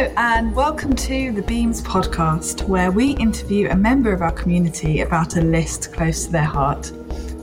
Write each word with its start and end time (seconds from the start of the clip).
Hello, 0.00 0.14
and 0.16 0.54
welcome 0.54 0.96
to 0.96 1.30
the 1.30 1.42
Beams 1.42 1.82
podcast, 1.82 2.66
where 2.66 2.90
we 2.90 3.10
interview 3.18 3.68
a 3.68 3.76
member 3.76 4.14
of 4.14 4.22
our 4.22 4.32
community 4.32 5.02
about 5.02 5.36
a 5.36 5.42
list 5.42 5.92
close 5.92 6.24
to 6.24 6.32
their 6.32 6.42
heart. 6.42 6.90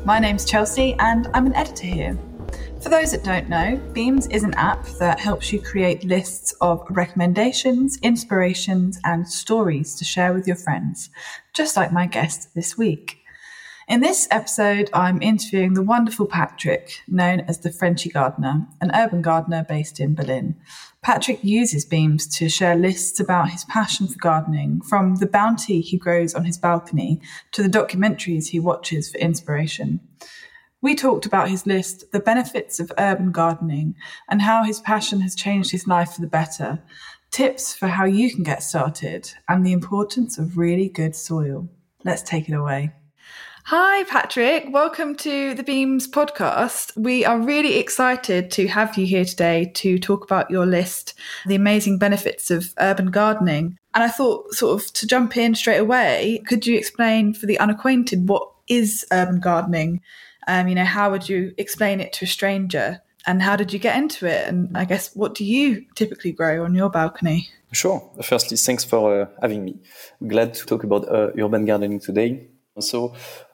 My 0.05 0.17
name's 0.17 0.43
Chelsea, 0.43 0.95
and 0.97 1.29
I'm 1.35 1.45
an 1.45 1.53
editor 1.53 1.85
here. 1.85 2.17
For 2.81 2.89
those 2.89 3.11
that 3.11 3.23
don't 3.23 3.47
know, 3.47 3.79
Beams 3.93 4.25
is 4.29 4.41
an 4.41 4.55
app 4.55 4.87
that 4.97 5.19
helps 5.19 5.53
you 5.53 5.61
create 5.61 6.03
lists 6.03 6.51
of 6.59 6.83
recommendations, 6.89 7.99
inspirations, 8.01 8.99
and 9.03 9.29
stories 9.29 9.93
to 9.93 10.03
share 10.03 10.33
with 10.33 10.47
your 10.47 10.55
friends, 10.55 11.11
just 11.53 11.77
like 11.77 11.93
my 11.93 12.07
guest 12.07 12.55
this 12.55 12.75
week. 12.75 13.19
In 13.87 14.01
this 14.01 14.27
episode, 14.31 14.89
I'm 14.93 15.21
interviewing 15.21 15.73
the 15.73 15.81
wonderful 15.81 16.25
Patrick, 16.25 17.03
known 17.07 17.39
as 17.41 17.59
the 17.59 17.71
Frenchie 17.71 18.09
Gardener, 18.09 18.67
an 18.81 18.91
urban 18.93 19.21
gardener 19.21 19.63
based 19.63 20.01
in 20.01 20.13
Berlin. 20.13 20.55
Patrick 21.07 21.41
uses 21.41 21.85
Beams 21.85 22.27
to 22.35 22.49
share 22.49 22.75
lists 22.75 23.21
about 23.21 23.51
his 23.51 23.63
passion 23.63 24.09
for 24.09 24.19
gardening, 24.19 24.81
from 24.81 25.15
the 25.15 25.25
bounty 25.25 25.79
he 25.79 25.95
grows 25.95 26.35
on 26.35 26.43
his 26.43 26.57
balcony 26.57 27.21
to 27.53 27.63
the 27.63 27.69
documentaries 27.69 28.49
he 28.49 28.59
watches 28.59 29.09
for 29.09 29.17
inspiration. 29.19 30.01
We 30.81 30.95
talked 30.95 31.25
about 31.25 31.47
his 31.47 31.65
list, 31.65 32.11
the 32.11 32.19
benefits 32.19 32.81
of 32.81 32.91
urban 32.97 33.31
gardening, 33.31 33.95
and 34.27 34.41
how 34.41 34.65
his 34.65 34.81
passion 34.81 35.21
has 35.21 35.33
changed 35.33 35.71
his 35.71 35.87
life 35.87 36.11
for 36.11 36.19
the 36.19 36.27
better, 36.27 36.83
tips 37.31 37.73
for 37.73 37.87
how 37.87 38.03
you 38.03 38.29
can 38.29 38.43
get 38.43 38.61
started, 38.61 39.31
and 39.47 39.65
the 39.65 39.71
importance 39.71 40.37
of 40.37 40.57
really 40.57 40.89
good 40.89 41.15
soil. 41.15 41.69
Let's 42.03 42.21
take 42.21 42.49
it 42.49 42.53
away. 42.53 42.91
Hi, 43.69 44.05
Patrick. 44.05 44.69
Welcome 44.71 45.13
to 45.15 45.53
the 45.53 45.61
Beams 45.61 46.07
podcast. 46.07 46.95
We 46.95 47.25
are 47.25 47.37
really 47.37 47.79
excited 47.79 48.49
to 48.51 48.65
have 48.69 48.97
you 48.97 49.05
here 49.05 49.25
today 49.25 49.73
to 49.75 49.99
talk 49.99 50.23
about 50.23 50.49
your 50.49 50.65
list, 50.65 51.15
the 51.45 51.55
amazing 51.55 51.97
benefits 51.97 52.49
of 52.49 52.73
urban 52.79 53.11
gardening. 53.11 53.77
And 53.93 54.05
I 54.05 54.07
thought, 54.07 54.53
sort 54.53 54.81
of, 54.81 54.93
to 54.93 55.05
jump 55.05 55.35
in 55.35 55.53
straight 55.53 55.79
away, 55.79 56.41
could 56.47 56.65
you 56.65 56.77
explain 56.77 57.33
for 57.33 57.45
the 57.45 57.59
unacquainted 57.59 58.29
what 58.29 58.49
is 58.69 59.05
urban 59.11 59.41
gardening? 59.41 59.99
Um, 60.47 60.69
you 60.69 60.75
know, 60.75 60.85
how 60.85 61.11
would 61.11 61.27
you 61.27 61.53
explain 61.57 61.99
it 61.99 62.13
to 62.13 62.23
a 62.23 62.29
stranger? 62.29 63.01
And 63.25 63.41
how 63.41 63.57
did 63.57 63.73
you 63.73 63.79
get 63.79 63.97
into 63.97 64.27
it? 64.27 64.47
And 64.47 64.77
I 64.77 64.85
guess, 64.85 65.13
what 65.13 65.35
do 65.35 65.43
you 65.43 65.85
typically 65.95 66.31
grow 66.31 66.63
on 66.63 66.73
your 66.73 66.89
balcony? 66.89 67.49
Sure. 67.73 68.09
Firstly, 68.23 68.55
thanks 68.55 68.85
for 68.85 69.23
uh, 69.23 69.25
having 69.41 69.65
me. 69.65 69.77
Glad 70.25 70.53
to 70.53 70.65
talk 70.65 70.85
about 70.85 71.05
uh, 71.09 71.31
urban 71.37 71.65
gardening 71.65 71.99
today. 71.99 72.47
So, 72.79 73.13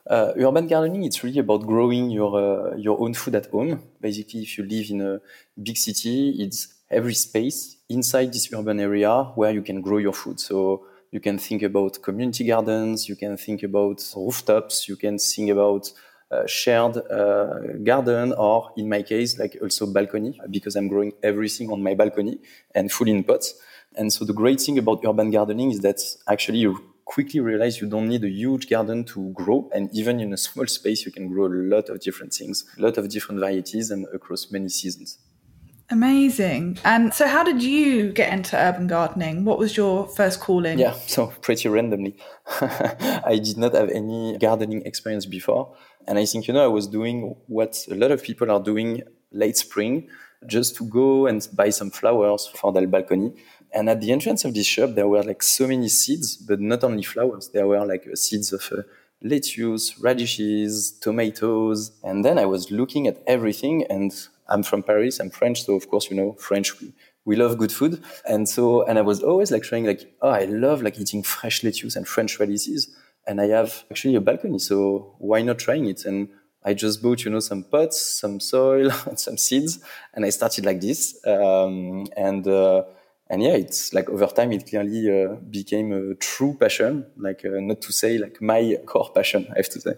uh, 0.09 0.33
urban 0.37 0.67
gardening, 0.67 1.03
it's 1.03 1.23
really 1.23 1.39
about 1.39 1.65
growing 1.65 2.09
your 2.11 2.35
uh, 2.35 2.75
your 2.75 2.99
own 2.99 3.13
food 3.13 3.35
at 3.35 3.47
home. 3.47 3.81
Basically, 4.01 4.41
if 4.41 4.57
you 4.57 4.65
live 4.65 4.89
in 4.89 5.01
a 5.01 5.21
big 5.61 5.77
city, 5.77 6.35
it's 6.39 6.67
every 6.89 7.13
space 7.13 7.77
inside 7.89 8.33
this 8.33 8.51
urban 8.53 8.79
area 8.79 9.23
where 9.35 9.51
you 9.51 9.61
can 9.61 9.81
grow 9.81 9.97
your 9.97 10.13
food. 10.13 10.39
So 10.39 10.85
you 11.11 11.19
can 11.19 11.37
think 11.37 11.63
about 11.63 12.01
community 12.01 12.45
gardens, 12.45 13.07
you 13.07 13.15
can 13.15 13.37
think 13.37 13.63
about 13.63 14.03
rooftops, 14.15 14.87
you 14.89 14.95
can 14.95 15.17
think 15.17 15.51
about 15.51 15.91
uh, 16.31 16.47
shared 16.47 16.97
uh, 16.97 17.59
garden, 17.83 18.33
or 18.33 18.71
in 18.75 18.89
my 18.89 19.03
case, 19.03 19.37
like 19.37 19.57
also 19.61 19.85
balcony, 19.85 20.39
because 20.49 20.75
I'm 20.75 20.87
growing 20.87 21.13
everything 21.21 21.71
on 21.71 21.83
my 21.83 21.93
balcony 21.93 22.39
and 22.73 22.91
full 22.91 23.07
in 23.07 23.23
pots. 23.23 23.53
And 23.95 24.11
so 24.11 24.25
the 24.25 24.33
great 24.33 24.59
thing 24.59 24.79
about 24.79 25.05
urban 25.05 25.29
gardening 25.29 25.71
is 25.71 25.81
that 25.81 26.01
actually 26.27 26.59
you 26.59 26.92
quickly 27.05 27.39
realize 27.39 27.81
you 27.81 27.87
don't 27.87 28.07
need 28.07 28.23
a 28.23 28.29
huge 28.29 28.69
garden 28.69 29.03
to 29.05 29.31
grow. 29.33 29.69
And 29.73 29.89
even 29.93 30.19
in 30.19 30.33
a 30.33 30.37
small 30.37 30.67
space, 30.79 31.05
you 31.05 31.11
can 31.11 31.27
grow 31.27 31.47
a 31.47 31.49
lot 31.49 31.89
of 31.89 31.99
different 31.99 32.33
things, 32.33 32.65
a 32.77 32.81
lot 32.81 32.97
of 32.97 33.09
different 33.09 33.39
varieties 33.39 33.91
and 33.91 34.05
across 34.13 34.51
many 34.51 34.69
seasons. 34.69 35.17
Amazing. 35.89 36.79
And 36.83 37.13
so, 37.13 37.27
how 37.27 37.43
did 37.43 37.61
you 37.61 38.11
get 38.13 38.33
into 38.33 38.57
urban 38.57 38.87
gardening? 38.87 39.45
What 39.45 39.59
was 39.59 39.75
your 39.77 40.07
first 40.07 40.39
calling? 40.39 40.79
Yeah, 40.79 40.93
so 41.07 41.27
pretty 41.27 41.69
randomly. 41.69 42.15
I 42.61 43.39
did 43.43 43.57
not 43.57 43.73
have 43.75 43.89
any 43.89 44.37
gardening 44.39 44.81
experience 44.85 45.25
before. 45.25 45.75
And 46.07 46.17
I 46.17 46.25
think, 46.25 46.47
you 46.47 46.53
know, 46.53 46.63
I 46.63 46.67
was 46.67 46.87
doing 46.87 47.35
what 47.47 47.85
a 47.91 47.95
lot 47.95 48.11
of 48.11 48.23
people 48.23 48.49
are 48.49 48.61
doing 48.61 49.03
late 49.31 49.57
spring, 49.57 50.09
just 50.47 50.75
to 50.77 50.85
go 50.85 51.27
and 51.27 51.47
buy 51.53 51.69
some 51.69 51.91
flowers 51.91 52.49
for 52.55 52.71
the 52.71 52.87
balcony. 52.87 53.33
And 53.73 53.89
at 53.89 54.01
the 54.01 54.11
entrance 54.11 54.45
of 54.45 54.53
this 54.53 54.67
shop, 54.67 54.91
there 54.91 55.07
were 55.07 55.23
like 55.23 55.41
so 55.41 55.67
many 55.67 55.89
seeds, 55.89 56.37
but 56.37 56.59
not 56.59 56.83
only 56.83 57.03
flowers. 57.03 57.49
There 57.49 57.67
were 57.67 57.85
like 57.85 58.07
uh, 58.11 58.15
seeds 58.15 58.53
of 58.53 58.69
uh, 58.71 58.83
lettuce, 59.21 59.97
radishes, 59.99 60.91
tomatoes. 60.99 61.91
And 62.03 62.23
then 62.23 62.37
I 62.37 62.45
was 62.45 62.69
looking 62.69 63.07
at 63.07 63.23
everything. 63.25 63.85
And 63.89 64.13
I'm 64.47 64.63
from 64.63 64.83
Paris. 64.83 65.19
I'm 65.19 65.31
French, 65.31 65.63
so 65.63 65.73
of 65.73 65.89
course, 65.89 66.09
you 66.09 66.17
know, 66.17 66.33
French. 66.33 66.79
We, 66.79 66.93
we 67.25 67.35
love 67.35 67.57
good 67.57 67.71
food. 67.71 68.03
And 68.27 68.47
so, 68.47 68.85
and 68.85 68.99
I 68.99 69.01
was 69.01 69.23
always 69.23 69.51
like 69.51 69.63
trying 69.63 69.85
like, 69.85 70.13
oh, 70.21 70.29
I 70.29 70.45
love 70.45 70.81
like 70.81 70.99
eating 70.99 71.23
fresh 71.23 71.63
lettuce 71.63 71.95
and 71.95 72.07
French 72.07 72.39
radishes. 72.39 72.95
And 73.25 73.39
I 73.39 73.47
have 73.47 73.85
actually 73.89 74.15
a 74.15 74.21
balcony, 74.21 74.59
so 74.59 75.15
why 75.17 75.41
not 75.41 75.57
trying 75.57 75.85
it? 75.85 76.03
And 76.03 76.27
I 76.65 76.73
just 76.73 77.01
bought, 77.01 77.23
you 77.23 77.31
know, 77.31 77.39
some 77.39 77.63
pots, 77.63 78.19
some 78.19 78.39
soil, 78.39 78.91
and 79.05 79.19
some 79.19 79.37
seeds, 79.37 79.79
and 80.13 80.25
I 80.25 80.29
started 80.29 80.65
like 80.65 80.81
this. 80.81 81.19
Um, 81.25 82.07
and 82.15 82.47
uh, 82.47 82.83
and 83.33 83.41
yeah, 83.41 83.55
it's 83.55 83.93
like 83.93 84.09
over 84.09 84.27
time, 84.27 84.51
it 84.51 84.67
clearly 84.69 85.09
uh, 85.09 85.35
became 85.49 85.91
a 85.91 86.13
true 86.15 86.55
passion. 86.59 87.05
Like 87.17 87.43
uh, 87.43 87.59
not 87.59 87.81
to 87.81 87.91
say 87.91 88.19
like 88.19 88.41
my 88.41 88.77
core 88.85 89.11
passion, 89.13 89.47
I 89.51 89.57
have 89.57 89.69
to 89.69 89.81
say. 89.81 89.93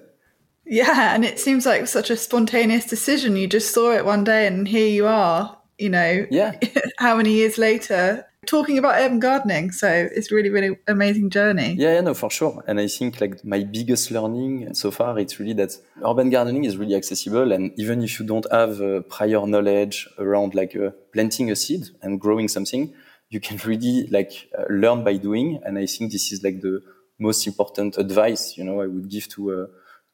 Yeah, 0.65 1.13
and 1.13 1.25
it 1.25 1.39
seems 1.39 1.65
like 1.65 1.85
such 1.87 2.09
a 2.09 2.17
spontaneous 2.17 2.85
decision. 2.85 3.35
You 3.35 3.47
just 3.47 3.73
saw 3.73 3.91
it 3.91 4.05
one 4.05 4.23
day, 4.23 4.47
and 4.47 4.67
here 4.67 4.87
you 4.87 5.05
are. 5.05 5.57
You 5.77 5.89
know, 5.89 6.25
yeah. 6.31 6.57
how 6.97 7.17
many 7.17 7.33
years 7.33 7.57
later, 7.57 8.25
talking 8.45 8.77
about 8.77 8.95
urban 9.01 9.19
gardening. 9.19 9.71
So 9.71 9.89
it's 9.89 10.31
really, 10.31 10.49
really 10.49 10.77
amazing 10.87 11.29
journey. 11.29 11.75
Yeah, 11.77 11.95
yeah, 11.95 12.01
no, 12.01 12.13
for 12.13 12.29
sure. 12.29 12.63
And 12.67 12.79
I 12.79 12.87
think 12.87 13.19
like 13.19 13.43
my 13.43 13.63
biggest 13.63 14.11
learning 14.11 14.73
so 14.73 14.91
far, 14.91 15.19
it's 15.19 15.39
really 15.39 15.53
that 15.53 15.77
urban 16.05 16.29
gardening 16.29 16.63
is 16.63 16.77
really 16.77 16.95
accessible. 16.95 17.51
And 17.51 17.71
even 17.77 18.01
if 18.01 18.19
you 18.19 18.25
don't 18.25 18.47
have 18.51 18.79
uh, 18.79 19.01
prior 19.01 19.45
knowledge 19.45 20.07
around 20.17 20.55
like 20.55 20.75
uh, 20.75 20.91
planting 21.11 21.51
a 21.51 21.55
seed 21.55 21.89
and 22.01 22.19
growing 22.19 22.47
something, 22.47 22.93
you 23.29 23.39
can 23.39 23.57
really 23.65 24.07
like 24.07 24.49
uh, 24.57 24.63
learn 24.69 25.03
by 25.03 25.17
doing. 25.17 25.59
And 25.63 25.77
I 25.77 25.85
think 25.85 26.11
this 26.11 26.31
is 26.31 26.43
like 26.43 26.61
the 26.61 26.81
most 27.19 27.47
important 27.47 27.97
advice, 27.97 28.57
you 28.57 28.63
know, 28.63 28.81
I 28.81 28.87
would 28.87 29.09
give 29.09 29.27
to, 29.29 29.51
uh, 29.51 29.65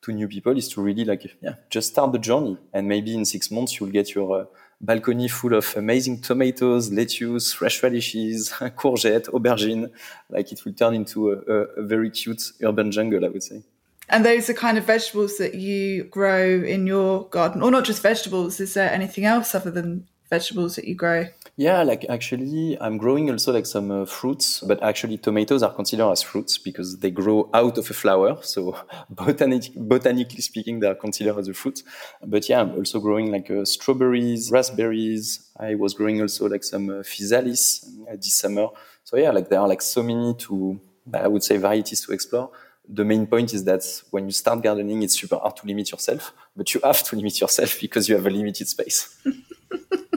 to 0.04 0.12
new 0.12 0.28
people 0.28 0.58
is 0.58 0.70
to 0.70 0.82
really 0.82 1.06
like, 1.06 1.26
yeah, 1.42 1.56
just 1.70 1.90
start 1.90 2.12
the 2.12 2.20
journey. 2.20 2.58
And 2.74 2.88
maybe 2.88 3.14
in 3.14 3.26
six 3.26 3.52
months, 3.52 3.80
you'll 3.80 3.92
get 3.92 4.14
your 4.16 4.42
uh, 4.42 4.46
balcony 4.80 5.28
full 5.28 5.54
of 5.54 5.76
amazing 5.76 6.22
tomatoes, 6.22 6.92
lettuce, 6.92 7.54
fresh 7.54 7.82
radishes, 7.84 8.50
courgette, 8.76 9.28
aubergine. 9.30 9.92
Like 10.30 10.52
it 10.52 10.64
will 10.66 10.74
turn 10.74 10.96
into 10.96 11.32
a, 11.32 11.38
a, 11.38 11.58
a 11.78 11.84
very 11.84 12.10
cute 12.10 12.44
urban 12.64 12.92
jungle, 12.92 13.26
I 13.26 13.30
would 13.30 13.44
say. 13.44 13.64
And 14.10 14.26
those 14.26 14.50
are 14.50 14.54
kind 14.54 14.78
of 14.78 14.84
vegetables 14.84 15.38
that 15.38 15.56
you 15.56 16.04
grow 16.06 16.62
in 16.62 16.86
your 16.86 17.30
garden, 17.30 17.62
or 17.62 17.72
not 17.72 17.86
just 17.86 18.02
vegetables. 18.02 18.60
Is 18.60 18.74
there 18.74 18.92
anything 18.92 19.26
else 19.26 19.56
other 19.56 19.72
than 19.72 20.08
vegetables 20.30 20.76
that 20.76 20.86
you 20.86 20.96
grow? 20.96 21.28
Yeah, 21.62 21.84
like 21.84 22.08
actually, 22.10 22.76
I'm 22.82 22.98
growing 22.98 23.30
also 23.30 23.54
like 23.54 23.68
some 23.68 23.92
uh, 23.92 24.06
fruits, 24.08 24.62
but 24.62 24.82
actually, 24.82 25.20
tomatoes 25.20 25.62
are 25.62 25.72
considered 25.72 26.10
as 26.10 26.24
fruits 26.24 26.58
because 26.58 26.98
they 26.98 27.12
grow 27.12 27.52
out 27.54 27.78
of 27.78 27.88
a 27.88 27.94
flower. 27.94 28.40
So, 28.42 28.76
botanic, 29.12 29.70
botanically 29.76 30.42
speaking, 30.42 30.80
they 30.80 30.88
are 30.88 30.96
considered 30.96 31.38
as 31.38 31.48
a 31.50 31.54
fruit. 31.54 31.84
But 32.26 32.50
yeah, 32.50 32.62
I'm 32.62 32.72
also 32.72 33.00
growing 33.00 33.32
like 33.32 33.52
uh, 33.52 33.64
strawberries, 33.64 34.50
raspberries. 34.50 35.52
I 35.56 35.76
was 35.76 35.94
growing 35.94 36.20
also 36.20 36.50
like 36.50 36.64
some 36.64 36.90
uh, 36.90 37.04
physalis 37.04 37.86
uh, 38.10 38.16
this 38.16 38.34
summer. 38.34 38.70
So 39.04 39.18
yeah, 39.18 39.30
like 39.30 39.50
there 39.50 39.60
are 39.60 39.68
like 39.68 39.84
so 39.84 40.02
many 40.02 40.34
to, 40.46 40.82
I 41.14 41.28
would 41.28 41.44
say, 41.44 41.58
varieties 41.58 42.04
to 42.08 42.12
explore 42.12 42.50
the 42.90 43.06
main 43.06 43.28
point 43.28 43.54
is 43.54 43.64
that 43.66 43.84
when 44.10 44.26
you 44.26 44.32
start 44.32 44.64
gardening, 44.64 45.04
it's 45.04 45.18
super 45.22 45.38
hard 45.38 45.56
to 45.56 45.68
limit 45.68 45.92
yourself, 45.92 46.34
but 46.58 46.74
you 46.74 46.82
have 46.84 47.04
to 47.04 47.16
limit 47.20 47.40
yourself 47.40 47.80
because 47.80 48.10
you 48.10 48.16
have 48.16 48.26
a 48.26 48.32
limited 48.32 48.68
space. 48.68 49.16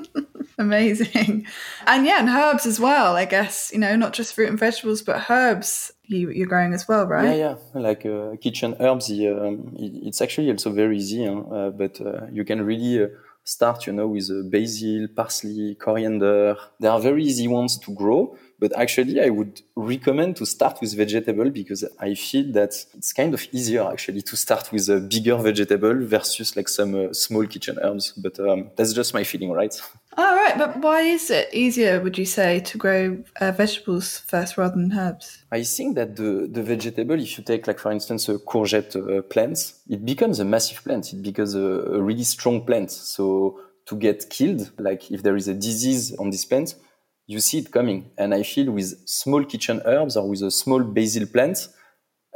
Amazing. 0.59 1.47
And 1.87 2.07
yeah, 2.07 2.21
and 2.21 2.29
herbs 2.29 2.65
as 2.65 2.79
well, 2.79 3.17
I 3.17 3.25
guess, 3.25 3.71
you 3.73 3.81
know, 3.81 3.97
not 3.97 4.13
just 4.13 4.35
fruit 4.35 4.49
and 4.49 4.59
vegetables, 4.59 5.03
but 5.03 5.29
herbs 5.29 5.93
you, 6.05 6.31
you're 6.31 6.47
growing 6.47 6.73
as 6.73 6.87
well, 6.87 7.07
right? 7.07 7.37
Yeah, 7.37 7.57
yeah. 7.75 7.81
Like 7.81 8.07
uh, 8.07 8.37
kitchen 8.41 8.77
herbs, 8.79 9.11
um, 9.11 9.75
it's 9.77 10.21
actually 10.21 10.51
also 10.51 10.71
very 10.71 10.97
easy, 10.99 11.27
huh? 11.27 11.41
uh, 11.41 11.71
but 11.71 12.01
uh, 12.01 12.27
you 12.31 12.45
can 12.45 12.63
really 12.63 13.03
uh, 13.03 13.09
start, 13.43 13.87
you 13.87 13.93
know, 13.93 14.07
with 14.07 14.31
uh, 14.31 14.49
basil, 14.49 15.09
parsley, 15.09 15.75
coriander. 15.75 16.57
They 16.79 16.89
are 16.89 17.01
very 17.01 17.25
easy 17.25 17.49
ones 17.49 17.79
to 17.79 17.93
grow. 17.93 18.37
But 18.65 18.79
actually, 18.79 19.21
I 19.21 19.29
would 19.29 19.61
recommend 19.77 20.37
to 20.37 20.47
start 20.47 20.81
with 20.81 20.97
vegetable 20.97 21.51
because 21.51 21.85
I 22.01 22.15
feel 22.15 22.51
that 22.53 22.73
it's 22.97 23.13
kind 23.13 23.35
of 23.35 23.47
easier 23.53 23.83
actually 23.93 24.23
to 24.23 24.39
start 24.39 24.73
with 24.73 24.89
a 24.89 25.01
bigger 25.01 25.37
vegetable 25.37 25.95
versus 26.07 26.57
like 26.57 26.71
some 26.71 26.95
uh, 26.95 27.13
small 27.13 27.47
kitchen 27.47 27.79
herbs. 27.83 28.13
But 28.13 28.41
um, 28.41 28.71
that's 28.75 28.95
just 28.95 29.13
my 29.13 29.23
feeling, 29.23 29.53
right? 29.53 29.79
All 30.17 30.35
right, 30.43 30.57
but 30.57 30.79
why 30.79 31.01
is 31.01 31.31
it 31.31 31.51
easier, 31.53 32.01
would 32.01 32.17
you 32.17 32.25
say, 32.25 32.61
to 32.61 32.79
grow 32.79 33.23
uh, 33.39 33.53
vegetables 33.53 34.21
first 34.21 34.57
rather 34.57 34.77
than 34.77 34.91
herbs? 34.95 35.45
I 35.53 35.63
think 35.63 35.97
that 35.97 36.17
the, 36.17 36.49
the 36.51 36.63
vegetable, 36.63 37.21
if 37.21 37.37
you 37.37 37.45
take 37.45 37.67
like 37.67 37.79
for 37.79 37.93
instance 37.93 38.31
a 38.31 38.39
courgette 38.39 38.97
uh, 38.97 39.21
plant, 39.21 39.75
it 39.91 40.07
becomes 40.07 40.41
a 40.41 40.45
massive 40.47 40.83
plant. 40.83 41.13
It 41.13 41.21
becomes 41.21 41.55
a, 41.55 41.69
a 41.99 42.03
really 42.03 42.25
strong 42.25 42.65
plant. 42.65 42.91
So 42.93 43.61
to 43.85 43.97
get 43.97 44.31
killed, 44.31 44.71
like 44.79 45.11
if 45.11 45.23
there 45.23 45.37
is 45.37 45.49
a 45.49 45.55
disease 45.55 46.15
on 46.17 46.31
this 46.31 46.47
plant, 46.47 46.77
you 47.27 47.41
see 47.41 47.59
it 47.59 47.71
coming. 47.71 48.11
And 48.19 48.35
I 48.35 48.43
feel 48.43 48.71
with 48.73 49.09
small 49.09 49.45
kitchen 49.45 49.83
herbs 49.85 50.17
or 50.17 50.29
with 50.29 50.43
a 50.43 50.51
small 50.51 50.83
basil 50.83 51.27
plant, 51.27 51.69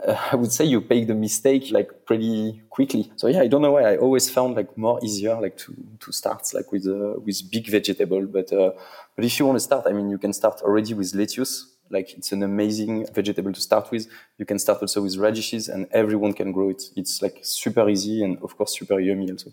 uh, 0.06 0.16
I 0.32 0.36
would 0.36 0.52
say 0.52 0.64
you 0.64 0.84
make 0.88 1.06
the 1.06 1.14
mistake 1.14 1.70
like 1.70 2.06
pretty 2.06 2.62
quickly. 2.70 3.12
So 3.16 3.28
yeah, 3.28 3.40
I 3.40 3.48
don't 3.48 3.62
know 3.62 3.72
why 3.72 3.92
I 3.92 3.96
always 3.96 4.30
found 4.30 4.56
like 4.56 4.76
more 4.76 5.00
easier 5.02 5.40
like 5.40 5.56
to 5.58 5.74
to 6.00 6.12
start 6.12 6.42
like 6.54 6.72
with 6.72 6.86
uh, 6.86 7.20
with 7.20 7.50
big 7.50 7.68
vegetable. 7.68 8.26
But 8.26 8.52
uh, 8.52 8.72
but 9.16 9.24
if 9.24 9.38
you 9.38 9.46
want 9.46 9.56
to 9.56 9.60
start, 9.60 9.86
I 9.86 9.92
mean, 9.92 10.10
you 10.10 10.18
can 10.18 10.32
start 10.32 10.60
already 10.62 10.94
with 10.94 11.14
lettuce. 11.14 11.74
Like 11.90 12.12
it's 12.18 12.32
an 12.32 12.42
amazing 12.42 13.06
vegetable 13.14 13.52
to 13.52 13.60
start 13.60 13.90
with. 13.90 14.08
You 14.36 14.44
can 14.44 14.58
start 14.58 14.82
also 14.82 15.02
with 15.02 15.16
radishes, 15.16 15.68
and 15.68 15.86
everyone 15.90 16.34
can 16.34 16.52
grow 16.52 16.68
it. 16.68 16.82
It's 16.96 17.22
like 17.22 17.38
super 17.42 17.88
easy 17.88 18.22
and 18.22 18.38
of 18.42 18.56
course 18.56 18.78
super 18.78 19.00
yummy 19.00 19.30
also. 19.30 19.52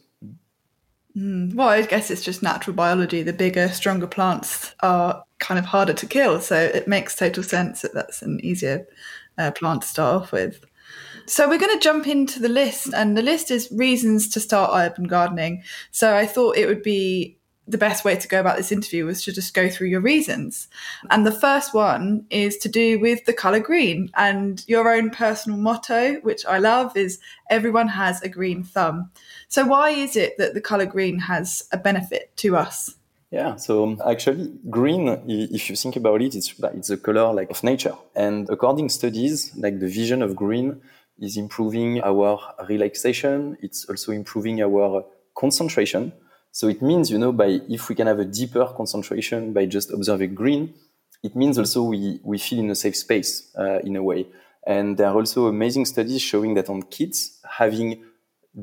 Mm, 1.18 1.54
well, 1.54 1.70
I 1.70 1.82
guess 1.84 2.12
it's 2.12 2.22
just 2.22 2.44
natural 2.44 2.76
biology. 2.76 3.24
The 3.24 3.32
bigger, 3.32 3.70
stronger 3.70 4.08
plants 4.08 4.76
are 4.82 5.24
kind 5.40 5.60
of 5.60 5.66
harder 5.66 5.94
to 5.94 6.06
kill, 6.06 6.40
so 6.40 6.56
it 6.56 6.88
makes 6.88 7.16
total 7.16 7.44
sense 7.44 7.82
that 7.82 7.94
that's 7.94 8.22
an 8.22 8.40
easier 8.44 8.88
uh, 9.38 9.52
plant 9.52 9.82
to 9.82 9.88
start 9.88 10.24
off 10.24 10.32
with. 10.32 10.66
So 11.28 11.50
we're 11.50 11.60
going 11.60 11.78
to 11.78 11.84
jump 11.84 12.08
into 12.08 12.40
the 12.40 12.50
list, 12.50 12.94
and 12.94 13.18
the 13.18 13.24
list 13.24 13.52
is 13.52 13.72
reasons 13.72 14.30
to 14.30 14.40
start 14.40 14.72
urban 14.74 15.06
gardening. 15.06 15.64
So 15.92 16.16
I 16.16 16.26
thought 16.26 16.58
it 16.58 16.68
would 16.68 16.84
be 16.84 17.38
the 17.68 17.78
best 17.78 18.06
way 18.06 18.16
to 18.16 18.28
go 18.28 18.40
about 18.40 18.58
this 18.58 18.72
interview 18.72 19.06
was 19.06 19.24
to 19.24 19.32
just 19.32 19.56
go 19.56 19.68
through 19.70 19.88
your 19.88 20.02
reasons. 20.02 20.68
And 21.10 21.26
the 21.26 21.32
first 21.32 21.74
one 21.74 22.26
is 22.30 22.58
to 22.58 22.70
do 22.70 23.00
with 23.00 23.26
the 23.26 23.34
color 23.34 23.60
green 23.60 24.12
and 24.16 24.64
your 24.68 24.94
own 24.94 25.10
personal 25.10 25.58
motto, 25.58 26.16
which 26.22 26.46
I 26.46 26.60
love, 26.60 26.96
is 26.96 27.20
everyone 27.50 27.88
has 27.88 28.22
a 28.22 28.30
green 28.30 28.64
thumb. 28.64 29.10
So 29.48 29.66
why 29.66 29.90
is 29.90 30.16
it 30.16 30.38
that 30.38 30.54
the 30.54 30.62
color 30.62 30.86
green 30.86 31.18
has 31.20 31.68
a 31.72 31.78
benefit 31.78 32.36
to 32.38 32.56
us? 32.56 32.96
Yeah, 33.36 33.58
so 33.58 33.98
actually, 34.10 34.50
green, 34.70 35.10
if 35.28 35.70
you 35.70 35.76
think 35.76 35.98
about 35.98 36.22
it, 36.22 36.36
it's 36.36 36.56
it's 36.58 36.90
a 36.90 36.96
color 36.96 37.34
like 37.34 37.50
of 37.50 37.62
nature. 37.66 37.96
And 38.16 38.50
according 38.50 38.88
studies, 38.88 39.52
like 39.58 39.78
the 39.82 39.90
vision 39.90 40.22
of 40.22 40.38
green 40.38 40.80
is 41.20 41.36
improving 41.36 42.02
our 42.02 42.40
relaxation. 42.70 43.58
It's 43.62 43.84
also 43.90 44.14
improving 44.14 44.62
our 44.62 45.04
concentration. 45.38 46.14
So 46.54 46.70
it 46.70 46.82
means, 46.82 47.12
you 47.12 47.18
know, 47.18 47.34
by 47.34 47.60
if 47.68 47.90
we 47.90 47.96
can 47.96 48.08
have 48.08 48.20
a 48.20 48.24
deeper 48.40 48.66
concentration 48.78 49.52
by 49.52 49.66
just 49.66 49.92
observing 49.92 50.34
green, 50.34 50.74
it 51.22 51.36
means 51.36 51.58
also 51.58 51.84
we 51.84 52.22
we 52.24 52.38
feel 52.38 52.60
in 52.60 52.70
a 52.70 52.76
safe 52.76 52.96
space 52.96 53.52
uh, 53.60 53.80
in 53.80 53.98
a 53.98 54.02
way. 54.02 54.28
And 54.66 54.96
there 54.96 55.08
are 55.10 55.16
also 55.16 55.48
amazing 55.48 55.88
studies 55.88 56.22
showing 56.22 56.54
that 56.54 56.70
on 56.70 56.84
kids 56.84 57.42
having 57.60 58.02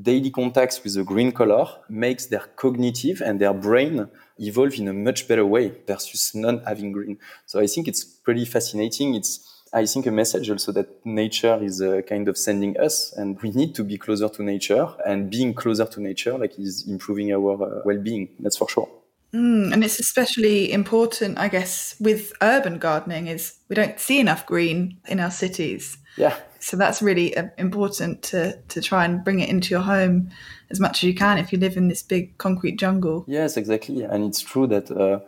daily 0.00 0.30
contacts 0.30 0.82
with 0.82 0.94
the 0.94 1.04
green 1.04 1.32
color 1.32 1.66
makes 1.88 2.26
their 2.26 2.44
cognitive 2.56 3.20
and 3.20 3.40
their 3.40 3.52
brain 3.52 4.08
evolve 4.38 4.78
in 4.78 4.88
a 4.88 4.92
much 4.92 5.28
better 5.28 5.44
way 5.44 5.72
versus 5.86 6.32
not 6.34 6.64
having 6.66 6.92
green. 6.92 7.18
So 7.46 7.60
I 7.60 7.66
think 7.66 7.88
it's 7.88 8.02
pretty 8.02 8.44
fascinating. 8.44 9.14
It's 9.14 9.48
I 9.74 9.86
think 9.86 10.06
a 10.06 10.10
message 10.10 10.50
also 10.50 10.70
that 10.72 11.04
nature 11.06 11.58
is 11.62 11.80
uh, 11.80 12.02
kind 12.06 12.28
of 12.28 12.36
sending 12.36 12.78
us, 12.78 13.10
and 13.16 13.40
we 13.40 13.50
need 13.50 13.74
to 13.76 13.84
be 13.84 13.96
closer 13.96 14.28
to 14.28 14.42
nature. 14.42 14.86
And 15.06 15.30
being 15.30 15.54
closer 15.54 15.86
to 15.86 16.00
nature, 16.00 16.36
like, 16.36 16.58
is 16.58 16.86
improving 16.86 17.32
our 17.32 17.54
uh, 17.54 17.80
well-being. 17.82 18.28
That's 18.38 18.58
for 18.58 18.68
sure. 18.68 19.01
Mm, 19.34 19.72
and 19.72 19.82
it's 19.82 19.98
especially 19.98 20.72
important, 20.72 21.38
I 21.38 21.48
guess, 21.48 21.96
with 21.98 22.32
urban 22.42 22.78
gardening. 22.78 23.28
Is 23.28 23.54
we 23.68 23.76
don't 23.76 23.98
see 23.98 24.20
enough 24.20 24.44
green 24.46 24.98
in 25.08 25.20
our 25.20 25.30
cities. 25.30 25.96
Yeah. 26.16 26.36
So 26.58 26.76
that's 26.76 27.00
really 27.00 27.36
uh, 27.36 27.48
important 27.56 28.22
to 28.24 28.60
to 28.68 28.80
try 28.80 29.04
and 29.04 29.24
bring 29.24 29.40
it 29.40 29.48
into 29.48 29.70
your 29.70 29.80
home 29.80 30.30
as 30.70 30.78
much 30.80 31.02
as 31.02 31.04
you 31.04 31.14
can 31.14 31.38
if 31.38 31.52
you 31.52 31.58
live 31.58 31.76
in 31.76 31.88
this 31.88 32.02
big 32.02 32.36
concrete 32.38 32.78
jungle. 32.78 33.24
Yes, 33.26 33.56
exactly. 33.56 34.02
And 34.02 34.24
it's 34.24 34.40
true 34.40 34.66
that 34.66 34.90
uh, 34.90 35.20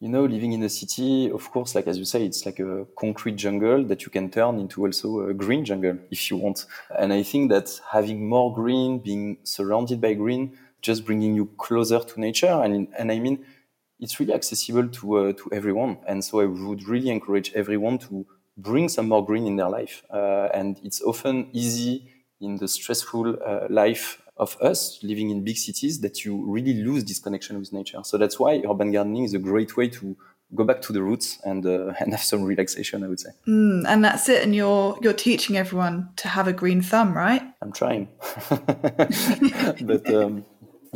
you 0.00 0.08
know, 0.08 0.26
living 0.26 0.52
in 0.52 0.62
a 0.62 0.68
city, 0.68 1.30
of 1.30 1.50
course, 1.50 1.74
like 1.74 1.86
as 1.86 1.96
you 1.96 2.04
say, 2.04 2.24
it's 2.24 2.44
like 2.44 2.58
a 2.58 2.86
concrete 2.98 3.36
jungle 3.36 3.82
that 3.84 4.02
you 4.02 4.10
can 4.10 4.30
turn 4.30 4.58
into 4.58 4.84
also 4.84 5.28
a 5.28 5.34
green 5.34 5.64
jungle 5.64 5.96
if 6.10 6.30
you 6.30 6.36
want. 6.36 6.66
And 6.98 7.12
I 7.12 7.22
think 7.22 7.50
that 7.50 7.80
having 7.90 8.28
more 8.28 8.54
green, 8.54 8.98
being 8.98 9.38
surrounded 9.44 10.00
by 10.00 10.12
green, 10.12 10.58
just 10.86 11.04
bringing 11.04 11.34
you 11.34 11.46
closer 11.58 11.98
to 11.98 12.20
nature. 12.20 12.46
And, 12.64 12.88
and 12.96 13.10
I 13.10 13.18
mean, 13.18 13.44
it's 13.98 14.18
really 14.20 14.32
accessible 14.32 14.88
to, 14.88 15.16
uh, 15.18 15.32
to 15.32 15.50
everyone. 15.52 15.98
And 16.06 16.24
so 16.24 16.40
I 16.40 16.46
would 16.46 16.86
really 16.86 17.10
encourage 17.10 17.52
everyone 17.54 17.98
to 18.06 18.24
bring 18.56 18.88
some 18.88 19.08
more 19.08 19.24
green 19.24 19.46
in 19.46 19.56
their 19.56 19.68
life. 19.68 20.04
Uh, 20.10 20.48
and 20.54 20.78
it's 20.84 21.02
often 21.02 21.48
easy 21.52 22.08
in 22.40 22.56
the 22.56 22.68
stressful 22.68 23.36
uh, 23.44 23.66
life 23.68 24.22
of 24.36 24.56
us 24.60 25.00
living 25.02 25.30
in 25.30 25.42
big 25.42 25.56
cities 25.56 26.00
that 26.02 26.24
you 26.24 26.44
really 26.46 26.74
lose 26.74 27.04
this 27.04 27.18
connection 27.18 27.58
with 27.58 27.72
nature. 27.72 27.98
So 28.04 28.16
that's 28.18 28.38
why 28.38 28.62
urban 28.68 28.92
gardening 28.92 29.24
is 29.24 29.34
a 29.34 29.38
great 29.38 29.76
way 29.76 29.88
to 29.88 30.16
go 30.54 30.62
back 30.64 30.80
to 30.82 30.92
the 30.92 31.02
roots 31.02 31.38
and 31.44 31.66
uh, 31.66 31.92
and 32.00 32.12
have 32.12 32.22
some 32.22 32.44
relaxation. 32.44 33.02
I 33.02 33.08
would 33.08 33.20
say. 33.20 33.30
Mm, 33.48 33.84
and 33.88 34.04
that's 34.04 34.28
it. 34.28 34.42
And 34.42 34.54
you're 34.54 34.98
you're 35.02 35.14
teaching 35.14 35.56
everyone 35.56 36.10
to 36.16 36.28
have 36.28 36.46
a 36.46 36.52
green 36.52 36.82
thumb, 36.82 37.16
right? 37.16 37.42
I'm 37.62 37.72
trying, 37.72 38.08
but. 39.90 40.14
Um, 40.14 40.44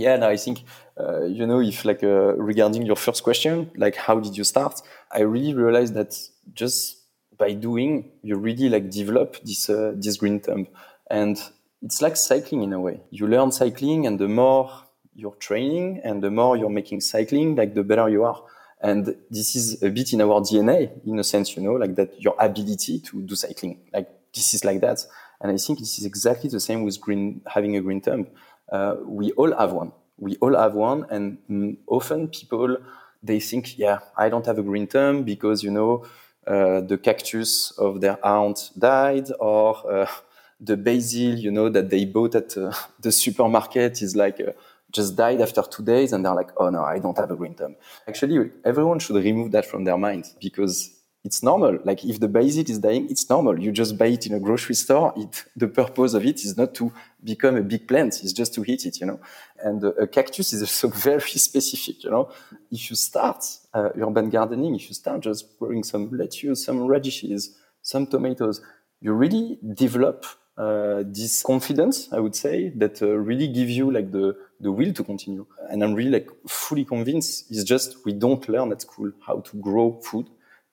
yeah, 0.01 0.17
no, 0.17 0.29
I 0.29 0.37
think 0.37 0.65
uh, 0.99 1.25
you 1.25 1.47
know 1.47 1.61
if 1.61 1.85
like 1.85 2.03
uh, 2.03 2.35
regarding 2.37 2.83
your 2.87 2.97
first 2.97 3.23
question, 3.23 3.71
like 3.77 3.97
how 3.97 4.21
did 4.21 4.37
you 4.37 4.45
start? 4.45 4.81
I 5.13 5.21
really 5.21 5.55
realized 5.55 5.95
that 5.95 6.17
just 6.53 6.97
by 7.37 7.53
doing, 7.53 8.11
you 8.23 8.37
really 8.37 8.69
like 8.69 8.91
develop 8.91 9.37
this 9.45 9.69
uh, 9.71 9.93
this 9.97 10.17
green 10.17 10.41
thumb, 10.41 10.67
and 11.11 11.41
it's 11.83 12.03
like 12.03 12.17
cycling 12.17 12.63
in 12.63 12.73
a 12.73 12.81
way. 12.81 13.01
You 13.11 13.27
learn 13.27 13.53
cycling, 13.53 14.07
and 14.07 14.19
the 14.19 14.29
more 14.29 14.71
you're 15.15 15.37
training 15.37 16.01
and 16.05 16.23
the 16.23 16.31
more 16.31 16.57
you're 16.57 16.71
making 16.71 17.01
cycling, 17.01 17.55
like 17.57 17.75
the 17.75 17.83
better 17.83 18.09
you 18.09 18.25
are. 18.25 18.43
And 18.83 19.15
this 19.31 19.55
is 19.55 19.83
a 19.83 19.91
bit 19.91 20.13
in 20.13 20.23
our 20.23 20.41
DNA, 20.41 20.91
in 21.07 21.19
a 21.19 21.25
sense, 21.25 21.55
you 21.55 21.63
know, 21.63 21.75
like 21.75 21.95
that 21.97 22.21
your 22.21 22.35
ability 22.39 23.01
to 23.01 23.23
do 23.23 23.35
cycling, 23.35 23.79
like 23.93 24.09
this 24.35 24.55
is 24.55 24.65
like 24.65 24.81
that. 24.81 25.05
And 25.41 25.53
I 25.53 25.57
think 25.57 25.79
this 25.79 25.99
is 25.99 26.05
exactly 26.05 26.49
the 26.49 26.61
same 26.61 26.85
with 26.85 27.01
green, 27.01 27.43
having 27.47 27.77
a 27.77 27.81
green 27.81 28.01
thumb. 28.01 28.27
Uh, 28.71 28.97
we 29.05 29.33
all 29.33 29.53
have 29.57 29.73
one. 29.73 29.93
We 30.19 30.37
all 30.41 30.55
have 30.57 30.75
one, 30.75 31.07
and 31.11 31.77
often 31.87 32.29
people 32.29 32.77
they 33.23 33.41
think, 33.41 33.79
yeah, 33.79 33.99
I 34.17 34.29
don't 34.29 34.47
have 34.47 34.59
a 34.59 34.63
green 34.63 34.87
thumb 34.87 35.25
because 35.25 35.63
you 35.63 35.71
know 35.71 36.05
uh, 36.47 36.81
the 36.81 36.99
cactus 36.99 37.73
of 37.79 38.01
their 38.01 38.25
aunt 38.25 38.71
died, 38.79 39.29
or 39.39 39.77
uh, 39.91 40.07
the 40.61 40.77
basil, 40.77 41.35
you 41.39 41.51
know, 41.51 41.69
that 41.69 41.91
they 41.91 42.05
bought 42.05 42.35
at 42.35 42.57
uh, 42.57 42.73
the 43.01 43.13
supermarket 43.13 44.03
is 44.03 44.15
like 44.17 44.41
uh, 44.41 44.53
just 44.93 45.17
died 45.17 45.41
after 45.41 45.63
two 45.63 45.83
days, 45.83 46.13
and 46.13 46.25
they're 46.25 46.35
like, 46.35 46.51
oh 46.57 46.69
no, 46.71 46.83
I 46.85 46.99
don't 46.99 47.17
have 47.19 47.31
a 47.31 47.37
green 47.37 47.55
thumb. 47.55 47.77
Actually, 48.07 48.51
everyone 48.65 48.99
should 48.99 49.17
remove 49.17 49.53
that 49.53 49.67
from 49.67 49.85
their 49.85 49.97
mind 49.99 50.27
because 50.41 51.00
it's 51.23 51.43
normal. 51.43 51.79
Like 51.85 52.05
if 52.05 52.19
the 52.19 52.29
basil 52.29 52.65
is 52.69 52.79
dying, 52.79 53.09
it's 53.11 53.29
normal. 53.29 53.59
You 53.61 53.73
just 53.73 53.99
buy 53.99 54.07
it 54.07 54.27
in 54.27 54.35
a 54.35 54.41
grocery 54.41 54.75
store. 54.75 55.13
It, 55.17 55.45
the 55.55 55.69
purpose 55.69 56.15
of 56.15 56.25
it 56.25 56.37
is 56.37 56.57
not 56.57 56.75
to 56.77 56.93
become 57.23 57.57
a 57.57 57.63
big 57.63 57.87
plant. 57.87 58.23
It's 58.23 58.33
just 58.33 58.55
to 58.55 58.65
eat 58.67 58.87
it, 58.87 59.01
you 59.01 59.07
know. 59.07 59.21
And 59.63 59.85
uh, 59.85 59.93
a 59.95 60.07
cactus 60.07 60.53
is 60.53 60.63
also 60.63 60.89
very 61.11 61.21
specific, 61.21 62.05
you 62.05 62.11
know. 62.11 62.31
If 62.71 62.91
you 62.91 62.97
start 62.97 63.45
uh, 63.75 63.91
urban 64.01 64.31
gardening, 64.31 64.75
if 64.75 64.89
you 64.89 64.95
start 64.95 65.21
just 65.21 65.59
growing 65.59 65.85
some 65.85 66.11
lettuce, 66.11 66.65
some 66.65 66.87
radishes, 66.87 67.57
some 67.83 68.07
tomatoes, 68.07 68.63
you 69.01 69.13
really 69.13 69.59
develop 69.75 70.25
uh, 70.57 71.03
this 71.07 71.43
confidence, 71.43 72.09
I 72.13 72.19
would 72.19 72.37
say, 72.37 72.71
that 72.77 73.01
uh, 73.03 73.09
really 73.09 73.49
give 73.49 73.71
you 73.71 73.91
like 73.91 74.11
the 74.11 74.37
the 74.61 74.71
will 74.71 74.93
to 74.93 75.05
continue. 75.05 75.47
And 75.71 75.83
I'm 75.83 75.95
really 75.95 76.11
like 76.11 76.29
fully 76.47 76.85
convinced. 76.85 77.51
It's 77.51 77.65
just 77.65 78.05
we 78.05 78.13
don't 78.13 78.47
learn 78.49 78.73
at 78.73 78.83
school 78.83 79.11
how 79.27 79.41
to 79.41 79.57
grow 79.57 80.01
food, 80.03 80.29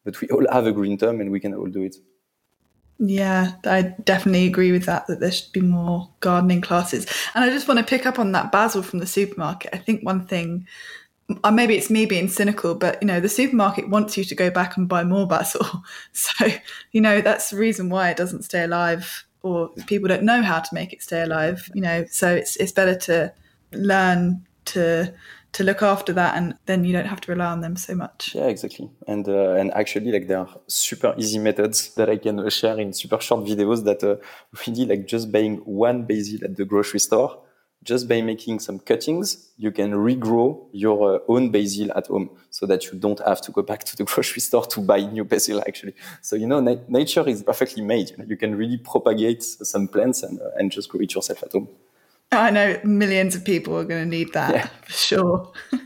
but 0.07 0.21
we 0.21 0.29
all 0.29 0.45
have 0.51 0.65
a 0.65 0.71
green 0.71 0.97
thumb 0.97 1.19
and 1.19 1.31
we 1.31 1.39
can 1.41 1.53
all 1.53 1.67
do 1.67 1.81
it. 1.81 1.97
Yeah, 2.97 3.51
I 3.65 3.81
definitely 4.05 4.47
agree 4.47 4.71
with 4.71 4.85
that. 4.85 5.05
That 5.07 5.19
there 5.19 5.31
should 5.31 5.51
be 5.51 5.59
more 5.61 6.09
gardening 6.21 6.61
classes. 6.61 7.05
And 7.35 7.43
I 7.43 7.49
just 7.49 7.67
want 7.67 7.79
to 7.79 7.85
pick 7.85 8.05
up 8.05 8.17
on 8.17 8.31
that 8.31 8.51
basil 8.51 8.81
from 8.81 8.99
the 8.99 9.05
supermarket. 9.05 9.71
I 9.73 9.79
think 9.79 10.03
one 10.03 10.25
thing 10.25 10.65
or 11.43 11.51
maybe 11.51 11.75
it's 11.75 11.89
me 11.89 12.05
being 12.05 12.29
cynical, 12.29 12.73
but 12.73 13.01
you 13.01 13.07
know, 13.07 13.19
the 13.19 13.27
supermarket 13.27 13.89
wants 13.89 14.17
you 14.17 14.23
to 14.23 14.33
go 14.33 14.49
back 14.49 14.77
and 14.77 14.87
buy 14.87 15.03
more 15.03 15.27
basil. 15.27 15.83
So, 16.13 16.47
you 16.93 17.01
know, 17.01 17.19
that's 17.19 17.49
the 17.49 17.57
reason 17.57 17.89
why 17.89 18.09
it 18.09 18.17
doesn't 18.17 18.43
stay 18.43 18.63
alive 18.63 19.27
or 19.47 19.69
people 19.87 20.07
don't 20.07 20.23
know 20.23 20.41
how 20.41 20.59
to 20.59 20.73
make 20.73 20.93
it 20.93 21.01
stay 21.01 21.21
alive 21.21 21.69
you 21.73 21.81
know 21.81 22.05
so 22.09 22.33
it's 22.33 22.55
it's 22.57 22.71
better 22.71 22.95
to 22.95 23.31
learn 23.71 24.45
to 24.65 25.13
to 25.53 25.63
look 25.63 25.81
after 25.81 26.13
that 26.13 26.35
and 26.35 26.55
then 26.65 26.83
you 26.83 26.93
don't 26.93 27.05
have 27.05 27.21
to 27.21 27.31
rely 27.31 27.45
on 27.45 27.61
them 27.61 27.75
so 27.75 27.95
much 27.95 28.33
yeah 28.35 28.47
exactly 28.47 28.89
and 29.07 29.27
uh, 29.27 29.53
and 29.53 29.73
actually 29.73 30.11
like 30.11 30.27
there 30.27 30.39
are 30.39 30.49
super 30.67 31.13
easy 31.17 31.39
methods 31.39 31.93
that 31.95 32.09
i 32.09 32.17
can 32.17 32.49
share 32.49 32.79
in 32.79 32.93
super 32.93 33.19
short 33.19 33.45
videos 33.45 33.83
that 33.83 34.03
uh, 34.03 34.15
really 34.67 34.85
like 34.85 35.07
just 35.07 35.31
buying 35.31 35.57
one 35.57 36.03
basil 36.03 36.39
at 36.43 36.55
the 36.55 36.65
grocery 36.65 36.99
store 36.99 37.39
just 37.87 38.09
by 38.09 38.21
making 38.21 38.59
some 38.59 38.79
cuttings, 38.79 39.51
you 39.57 39.71
can 39.71 39.93
regrow 39.93 40.67
your 40.73 41.15
uh, 41.15 41.19
own 41.29 41.51
basil 41.51 41.89
at 41.95 42.07
home 42.07 42.29
so 42.49 42.65
that 42.65 42.83
you 42.85 42.99
don't 42.99 43.19
have 43.25 43.39
to 43.41 43.51
go 43.51 43.61
back 43.61 43.85
to 43.85 43.95
the 43.95 44.03
grocery 44.11 44.41
store 44.41 44.65
to 44.65 44.81
buy 44.81 44.99
new 44.99 45.23
basil 45.23 45.61
actually. 45.65 45.93
So, 46.21 46.35
you 46.35 46.47
know, 46.47 46.59
na 46.59 46.75
nature 46.89 47.27
is 47.27 47.43
perfectly 47.43 47.81
made. 47.81 48.09
You, 48.09 48.17
know, 48.17 48.25
you, 48.27 48.35
can 48.35 48.55
really 48.55 48.77
propagate 48.77 49.41
some 49.43 49.87
plants 49.87 50.21
and, 50.21 50.41
uh, 50.41 50.49
and 50.57 50.69
just 50.69 50.89
grow 50.89 51.01
it 51.01 51.15
yourself 51.15 51.43
at 51.43 51.53
home. 51.53 51.69
I 52.31 52.49
know 52.49 52.79
millions 52.83 53.35
of 53.35 53.45
people 53.45 53.77
are 53.77 53.85
going 53.85 54.03
to 54.03 54.09
need 54.09 54.33
that 54.33 54.53
yeah. 54.53 54.67
for 54.83 54.91
sure. 54.91 55.51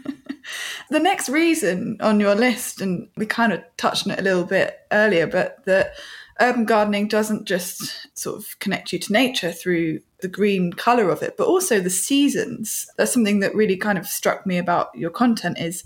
The 0.89 0.99
next 0.99 1.29
reason 1.29 1.97
on 2.01 2.19
your 2.19 2.35
list, 2.35 2.81
and 2.81 3.07
we 3.15 3.25
kind 3.25 3.53
of 3.53 3.63
touched 3.77 4.05
on 4.05 4.11
it 4.11 4.19
a 4.19 4.23
little 4.23 4.43
bit 4.43 4.77
earlier, 4.91 5.25
but 5.25 5.63
that 5.65 5.93
urban 6.41 6.65
gardening 6.65 7.07
doesn't 7.07 7.45
just 7.45 8.09
sort 8.17 8.37
of 8.37 8.59
connect 8.59 8.91
you 8.91 8.99
to 8.99 9.13
nature 9.13 9.53
through 9.53 10.01
the 10.21 10.27
green 10.27 10.73
color 10.73 11.09
of 11.09 11.21
it, 11.21 11.37
but 11.37 11.47
also 11.47 11.79
the 11.79 11.89
seasons. 11.89 12.87
That's 12.97 13.13
something 13.13 13.39
that 13.39 13.55
really 13.55 13.77
kind 13.77 13.97
of 13.97 14.05
struck 14.05 14.45
me 14.45 14.57
about 14.57 14.93
your 14.93 15.11
content 15.11 15.57
is 15.59 15.85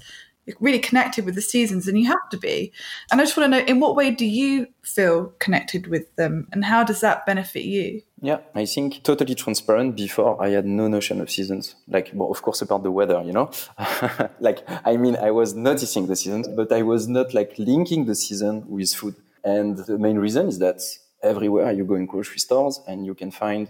really 0.59 0.79
connected 0.79 1.25
with 1.25 1.35
the 1.35 1.41
seasons 1.41 1.87
and 1.87 1.97
you 1.97 2.05
have 2.05 2.29
to 2.31 2.37
be. 2.37 2.71
And 3.11 3.19
I 3.19 3.23
just 3.23 3.35
want 3.35 3.51
to 3.51 3.59
know 3.59 3.65
in 3.65 3.79
what 3.79 3.95
way 3.95 4.11
do 4.11 4.25
you 4.25 4.67
feel 4.83 5.33
connected 5.39 5.87
with 5.87 6.15
them 6.15 6.47
and 6.51 6.63
how 6.63 6.83
does 6.83 7.01
that 7.01 7.25
benefit 7.25 7.63
you? 7.63 8.01
Yeah, 8.21 8.39
I 8.55 8.65
think 8.65 9.03
totally 9.03 9.35
transparent. 9.35 9.95
Before 9.95 10.41
I 10.41 10.49
had 10.49 10.65
no 10.65 10.87
notion 10.87 11.21
of 11.21 11.29
seasons. 11.29 11.75
Like, 11.87 12.11
well, 12.13 12.31
of 12.31 12.41
course, 12.41 12.61
about 12.61 12.83
the 12.83 12.91
weather, 12.91 13.21
you 13.23 13.33
know. 13.33 13.51
like, 14.39 14.63
I 14.85 14.97
mean, 14.97 15.15
I 15.15 15.31
was 15.31 15.53
noticing 15.53 16.07
the 16.07 16.15
seasons, 16.15 16.47
but 16.47 16.71
I 16.71 16.81
was 16.81 17.07
not 17.07 17.33
like 17.33 17.53
linking 17.57 18.05
the 18.05 18.15
season 18.15 18.63
with 18.67 18.93
food. 18.93 19.15
And 19.43 19.77
the 19.77 19.97
main 19.99 20.17
reason 20.17 20.47
is 20.47 20.59
that 20.59 20.81
everywhere 21.21 21.71
you 21.71 21.85
go 21.85 21.95
in 21.95 22.05
grocery 22.05 22.39
stores 22.39 22.81
and 22.87 23.05
you 23.05 23.13
can 23.13 23.31
find 23.31 23.69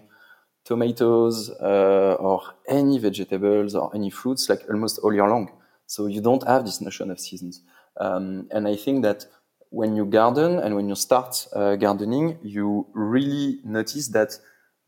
tomatoes 0.64 1.50
uh, 1.62 2.16
or 2.20 2.42
any 2.68 2.98
vegetables 2.98 3.76
or 3.76 3.94
any 3.94 4.10
fruits 4.10 4.50
like 4.50 4.64
almost 4.70 5.00
all 5.00 5.14
year 5.14 5.28
long. 5.28 5.52
So 5.88 6.08
you 6.08 6.22
don't 6.22 6.46
have 6.48 6.66
this 6.66 6.82
notion 6.82 7.12
of 7.12 7.20
seasons. 7.20 7.62
Um, 8.00 8.48
and 8.52 8.68
I 8.68 8.76
think 8.76 9.04
that 9.04 9.26
when 9.70 9.96
you 9.96 10.06
garden 10.06 10.60
and 10.60 10.76
when 10.76 10.88
you 10.90 10.96
start 10.96 11.48
uh, 11.54 11.76
gardening, 11.76 12.38
you 12.42 12.88
really 12.94 13.60
notice 13.64 14.08
that 14.10 14.40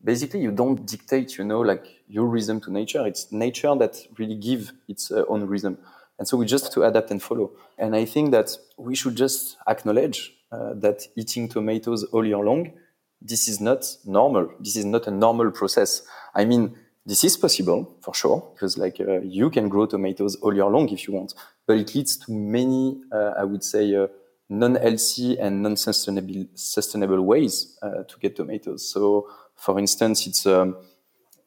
basically 0.02 0.40
you 0.40 0.50
don't 0.50 0.86
dictate, 0.86 1.36
you 1.38 1.44
know, 1.44 1.60
like 1.60 1.84
your 2.08 2.26
rhythm 2.26 2.60
to 2.62 2.72
nature. 2.72 3.06
It's 3.06 3.32
nature 3.32 3.74
that 3.76 3.96
really 4.18 4.36
give 4.36 4.72
its 4.88 5.10
uh, 5.10 5.24
own 5.28 5.46
rhythm. 5.46 5.78
And 6.18 6.26
so 6.26 6.36
we 6.36 6.46
just 6.46 6.64
have 6.64 6.72
to 6.74 6.82
adapt 6.84 7.10
and 7.10 7.22
follow. 7.22 7.52
And 7.76 7.94
I 7.94 8.04
think 8.04 8.32
that 8.32 8.56
we 8.76 8.94
should 8.94 9.16
just 9.16 9.56
acknowledge 9.68 10.34
uh, 10.50 10.74
that 10.76 11.06
eating 11.16 11.48
tomatoes 11.48 12.04
all 12.04 12.24
year 12.24 12.38
long, 12.38 12.72
this 13.20 13.48
is 13.48 13.60
not 13.60 13.84
normal. 14.04 14.50
This 14.60 14.76
is 14.76 14.84
not 14.84 15.06
a 15.06 15.10
normal 15.10 15.50
process. 15.50 16.02
I 16.34 16.44
mean, 16.44 16.76
this 17.08 17.24
is 17.24 17.38
possible 17.38 17.96
for 18.02 18.14
sure, 18.14 18.52
because 18.52 18.76
like 18.76 19.00
uh, 19.00 19.20
you 19.22 19.48
can 19.48 19.70
grow 19.70 19.86
tomatoes 19.86 20.36
all 20.42 20.54
year 20.54 20.66
long 20.66 20.90
if 20.90 21.08
you 21.08 21.14
want, 21.14 21.34
but 21.66 21.78
it 21.78 21.94
leads 21.94 22.18
to 22.18 22.32
many, 22.32 23.00
uh, 23.10 23.32
I 23.38 23.44
would 23.44 23.64
say, 23.64 23.96
uh, 23.96 24.08
non-healthy 24.50 25.38
and 25.38 25.62
non-sustainable 25.62 26.44
sustainable 26.54 27.22
ways 27.22 27.78
uh, 27.82 28.02
to 28.04 28.18
get 28.20 28.36
tomatoes. 28.36 28.90
So, 28.92 29.26
for 29.56 29.78
instance, 29.78 30.26
it's 30.26 30.44
um, 30.44 30.76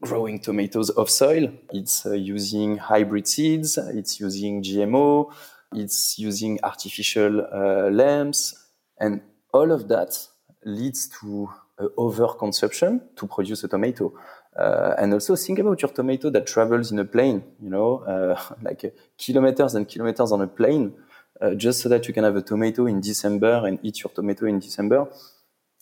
growing 0.01 0.39
tomatoes 0.39 0.89
off 0.97 1.11
soil. 1.11 1.51
It's 1.71 2.07
uh, 2.07 2.13
using 2.13 2.77
hybrid 2.77 3.27
seeds. 3.27 3.77
It's 3.77 4.19
using 4.19 4.63
GMO. 4.63 5.31
It's 5.73 6.17
using 6.17 6.59
artificial 6.63 7.41
uh, 7.41 7.91
lamps, 7.91 8.67
and 8.99 9.21
all 9.53 9.71
of 9.71 9.87
that 9.89 10.17
leads 10.65 11.07
to 11.19 11.49
overconsumption 11.97 13.01
to 13.15 13.27
produce 13.27 13.63
a 13.63 13.67
tomato. 13.67 14.13
Uh, 14.55 14.95
and 14.97 15.13
also 15.13 15.35
think 15.35 15.59
about 15.59 15.81
your 15.81 15.91
tomato 15.91 16.29
that 16.29 16.45
travels 16.45 16.91
in 16.91 16.99
a 16.99 17.05
plane, 17.05 17.43
you 17.61 17.69
know, 17.69 17.99
uh, 17.99 18.39
like 18.61 18.83
uh, 18.85 18.89
kilometers 19.17 19.75
and 19.75 19.87
kilometers 19.87 20.31
on 20.31 20.41
a 20.41 20.47
plane, 20.47 20.93
uh, 21.39 21.53
just 21.53 21.79
so 21.79 21.89
that 21.89 22.07
you 22.07 22.13
can 22.13 22.23
have 22.23 22.35
a 22.35 22.41
tomato 22.41 22.85
in 22.85 22.99
December 22.99 23.65
and 23.65 23.79
eat 23.81 24.03
your 24.03 24.11
tomato 24.11 24.45
in 24.45 24.59
December. 24.59 25.07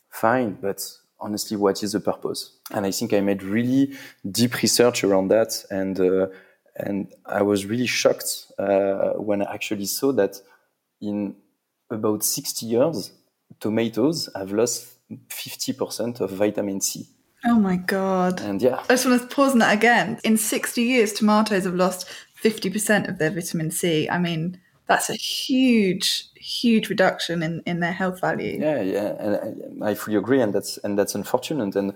Fine, 0.10 0.58
but 0.62 0.82
honestly, 1.20 1.58
what 1.58 1.82
is 1.84 1.94
the 1.94 2.00
purpose? 2.00 2.58
And 2.72 2.86
I 2.86 2.92
think 2.92 3.14
I 3.14 3.22
made 3.22 3.44
really 3.44 3.94
deep 4.30 4.62
research 4.62 5.04
around 5.04 5.30
that, 5.30 5.66
and 5.70 6.00
uh, 6.00 6.28
and 6.76 7.14
I 7.26 7.42
was 7.42 7.66
really 7.66 7.88
shocked 7.88 8.52
uh, 8.58 9.14
when 9.14 9.42
I 9.42 9.54
actually 9.54 9.86
saw 9.86 10.14
that 10.14 10.42
in 11.02 11.36
about 11.90 12.24
60 12.24 12.66
years, 12.66 13.12
tomatoes 13.60 14.30
have 14.36 14.52
lost 14.52 14.99
50% 15.30 16.22
of 16.22 16.32
vitamin 16.32 16.82
C. 16.82 17.08
Oh 17.46 17.56
my 17.56 17.78
God. 17.78 18.42
And 18.42 18.62
yeah. 18.62 18.84
I 18.90 18.94
just 18.94 19.06
want 19.06 19.22
to 19.22 19.28
pause 19.28 19.54
on 19.54 19.60
that 19.60 19.74
again. 19.74 20.20
In 20.24 20.38
60 20.38 20.82
years, 20.82 21.14
tomatoes 21.14 21.64
have 21.64 21.76
lost 21.76 22.08
50% 22.44 23.08
of 23.08 23.18
their 23.18 23.32
vitamin 23.32 23.72
C. 23.72 24.10
I 24.10 24.20
mean, 24.20 24.60
that's 24.88 25.10
a 25.10 25.16
huge, 25.16 26.26
huge 26.36 26.90
reduction 26.90 27.42
in, 27.42 27.62
in 27.66 27.80
their 27.80 27.94
health 27.94 28.20
value. 28.20 28.60
Yeah, 28.60 28.82
yeah. 28.82 29.16
And 29.20 29.84
I, 29.84 29.92
I 29.92 29.96
fully 29.96 30.18
agree. 30.18 30.42
And 30.42 30.54
that's, 30.54 30.78
and 30.80 30.98
that's 30.98 31.16
unfortunate. 31.16 31.76
And 31.76 31.94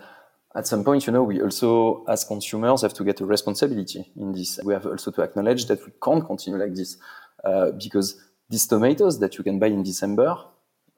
at 0.56 0.68
some 0.68 0.84
point, 0.84 1.08
you 1.08 1.14
know, 1.14 1.24
we 1.24 1.42
also, 1.42 2.06
as 2.08 2.24
consumers, 2.24 2.82
have 2.84 2.94
to 2.94 3.04
get 3.04 3.20
a 3.20 3.26
responsibility 3.26 4.12
in 4.16 4.32
this. 4.32 4.60
We 4.64 4.74
have 4.74 4.86
also 4.86 5.12
to 5.12 5.24
acknowledge 5.24 5.66
that 5.66 5.84
we 5.86 5.92
can't 6.02 6.26
continue 6.26 6.60
like 6.60 6.76
this 6.76 6.98
uh, 7.44 7.72
because 7.72 8.16
these 8.50 8.68
tomatoes 8.68 9.20
that 9.20 9.38
you 9.38 9.44
can 9.44 9.60
buy 9.60 9.68
in 9.68 9.84
December, 9.84 10.38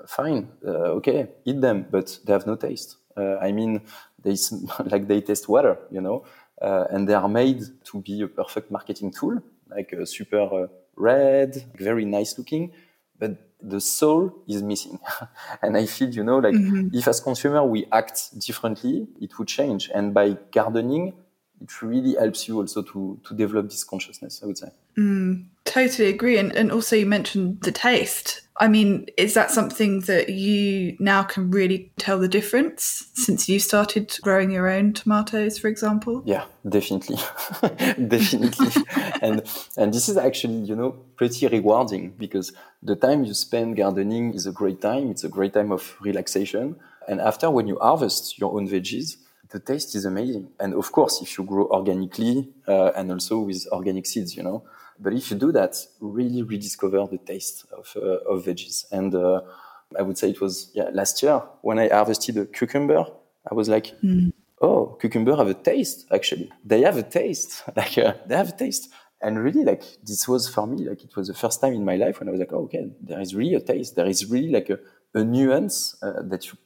fine, 0.07 0.49
uh, 0.65 0.97
okay, 0.97 1.27
eat 1.45 1.61
them, 1.61 1.85
but 1.89 2.19
they 2.25 2.33
have 2.33 2.47
no 2.47 2.55
taste. 2.55 2.97
Uh, 3.17 3.37
I 3.37 3.51
mean, 3.51 3.81
they 4.23 4.35
like 4.85 5.07
they 5.07 5.21
taste 5.21 5.47
water, 5.47 5.77
you 5.91 6.01
know, 6.01 6.25
uh, 6.61 6.85
and 6.89 7.07
they 7.07 7.13
are 7.13 7.29
made 7.29 7.61
to 7.85 8.01
be 8.01 8.21
a 8.21 8.27
perfect 8.27 8.71
marketing 8.71 9.11
tool, 9.11 9.41
like 9.69 9.93
super 10.05 10.41
uh, 10.41 10.67
red, 10.95 11.63
very 11.75 12.05
nice 12.05 12.37
looking, 12.37 12.71
but 13.19 13.37
the 13.61 13.81
soul 13.81 14.33
is 14.47 14.61
missing. 14.61 14.99
and 15.61 15.77
I 15.77 15.85
feel, 15.85 16.09
you 16.09 16.23
know, 16.23 16.37
like 16.37 16.53
mm-hmm. 16.53 16.89
if 16.93 17.07
as 17.07 17.19
consumer 17.19 17.63
we 17.63 17.85
act 17.91 18.39
differently, 18.39 19.07
it 19.19 19.37
would 19.39 19.47
change. 19.47 19.89
And 19.93 20.13
by 20.13 20.37
gardening, 20.51 21.13
it 21.61 21.81
really 21.81 22.15
helps 22.15 22.47
you 22.47 22.57
also 22.59 22.81
to 22.81 23.19
to 23.27 23.33
develop 23.33 23.69
this 23.69 23.83
consciousness. 23.83 24.41
I 24.43 24.45
would 24.47 24.57
say. 24.57 24.69
Mm, 24.97 25.45
totally 25.63 26.09
agree, 26.09 26.37
and 26.37 26.55
and 26.55 26.71
also 26.71 26.95
you 26.95 27.05
mentioned 27.05 27.61
the 27.61 27.71
taste. 27.71 28.41
I 28.57 28.69
mean, 28.69 29.07
is 29.17 29.33
that 29.33 29.51
something 29.51 30.01
that 30.01 30.29
you 30.29 30.95
now 30.97 31.23
can 31.23 31.51
really 31.51 31.91
tell 31.97 32.17
the 32.17 32.29
difference 32.29 33.11
since 33.13 33.49
you 33.49 33.59
started 33.59 34.17
growing 34.21 34.49
your 34.49 34.69
own 34.69 34.93
tomatoes, 34.93 35.57
for 35.57 35.67
example? 35.67 36.23
Yeah, 36.25 36.45
definitely, 36.67 37.17
definitely, 38.07 38.69
and 39.21 39.43
and 39.75 39.93
this 39.93 40.07
is 40.07 40.15
actually 40.15 40.59
you 40.59 40.75
know 40.75 40.91
pretty 41.17 41.47
rewarding 41.47 42.11
because 42.11 42.53
the 42.81 42.95
time 42.95 43.25
you 43.25 43.33
spend 43.33 43.75
gardening 43.75 44.33
is 44.33 44.45
a 44.45 44.53
great 44.53 44.81
time. 44.81 45.09
It's 45.11 45.25
a 45.25 45.29
great 45.29 45.53
time 45.53 45.73
of 45.73 45.97
relaxation, 45.99 46.77
and 47.09 47.19
after 47.19 47.51
when 47.51 47.67
you 47.67 47.77
harvest 47.81 48.39
your 48.39 48.53
own 48.55 48.69
veggies, 48.69 49.17
the 49.49 49.59
taste 49.59 49.95
is 49.95 50.05
amazing. 50.05 50.47
And 50.61 50.73
of 50.75 50.93
course, 50.93 51.21
if 51.21 51.37
you 51.37 51.43
grow 51.43 51.67
organically 51.67 52.53
uh, 52.69 52.91
and 52.95 53.11
also 53.11 53.39
with 53.39 53.67
organic 53.73 54.05
seeds, 54.05 54.37
you 54.37 54.43
know. 54.43 54.63
But 54.99 55.13
if 55.13 55.31
you 55.31 55.37
do 55.37 55.51
that, 55.51 55.75
really 55.99 56.41
rediscover 56.41 57.05
the 57.09 57.17
taste 57.17 57.65
of, 57.71 57.91
uh, 57.95 58.31
of 58.31 58.45
veggies. 58.45 58.85
And 58.91 59.13
uh, 59.13 59.41
I 59.97 60.01
would 60.01 60.17
say 60.17 60.29
it 60.29 60.41
was 60.41 60.71
yeah 60.73 60.89
last 60.93 61.21
year 61.21 61.41
when 61.61 61.79
I 61.79 61.89
harvested 61.89 62.37
a 62.37 62.45
cucumber. 62.45 63.05
I 63.49 63.53
was 63.53 63.69
like, 63.69 63.93
mm. 64.01 64.31
oh, 64.61 64.97
cucumber 64.99 65.35
have 65.35 65.47
a 65.47 65.53
taste. 65.53 66.05
Actually, 66.11 66.51
they 66.63 66.81
have 66.81 66.97
a 66.97 67.03
taste. 67.03 67.63
like 67.75 67.97
uh, 67.97 68.13
they 68.25 68.35
have 68.35 68.49
a 68.49 68.57
taste. 68.57 68.89
And 69.21 69.43
really, 69.43 69.63
like 69.63 69.83
this 70.03 70.27
was 70.27 70.47
for 70.47 70.67
me, 70.67 70.87
like 70.87 71.03
it 71.03 71.15
was 71.15 71.27
the 71.27 71.33
first 71.33 71.61
time 71.61 71.73
in 71.73 71.85
my 71.85 71.95
life 71.95 72.19
when 72.19 72.27
I 72.27 72.31
was 72.31 72.39
like, 72.39 72.53
oh, 72.53 72.65
okay, 72.65 72.91
there 73.01 73.19
is 73.19 73.33
really 73.33 73.55
a 73.55 73.59
taste. 73.59 73.95
There 73.95 74.05
is 74.05 74.29
really 74.29 74.51
like 74.51 74.69
a, 74.69 74.79
a 75.13 75.23
nuance 75.23 75.95
uh, 76.03 76.21
that 76.23 76.47
you 76.47 76.57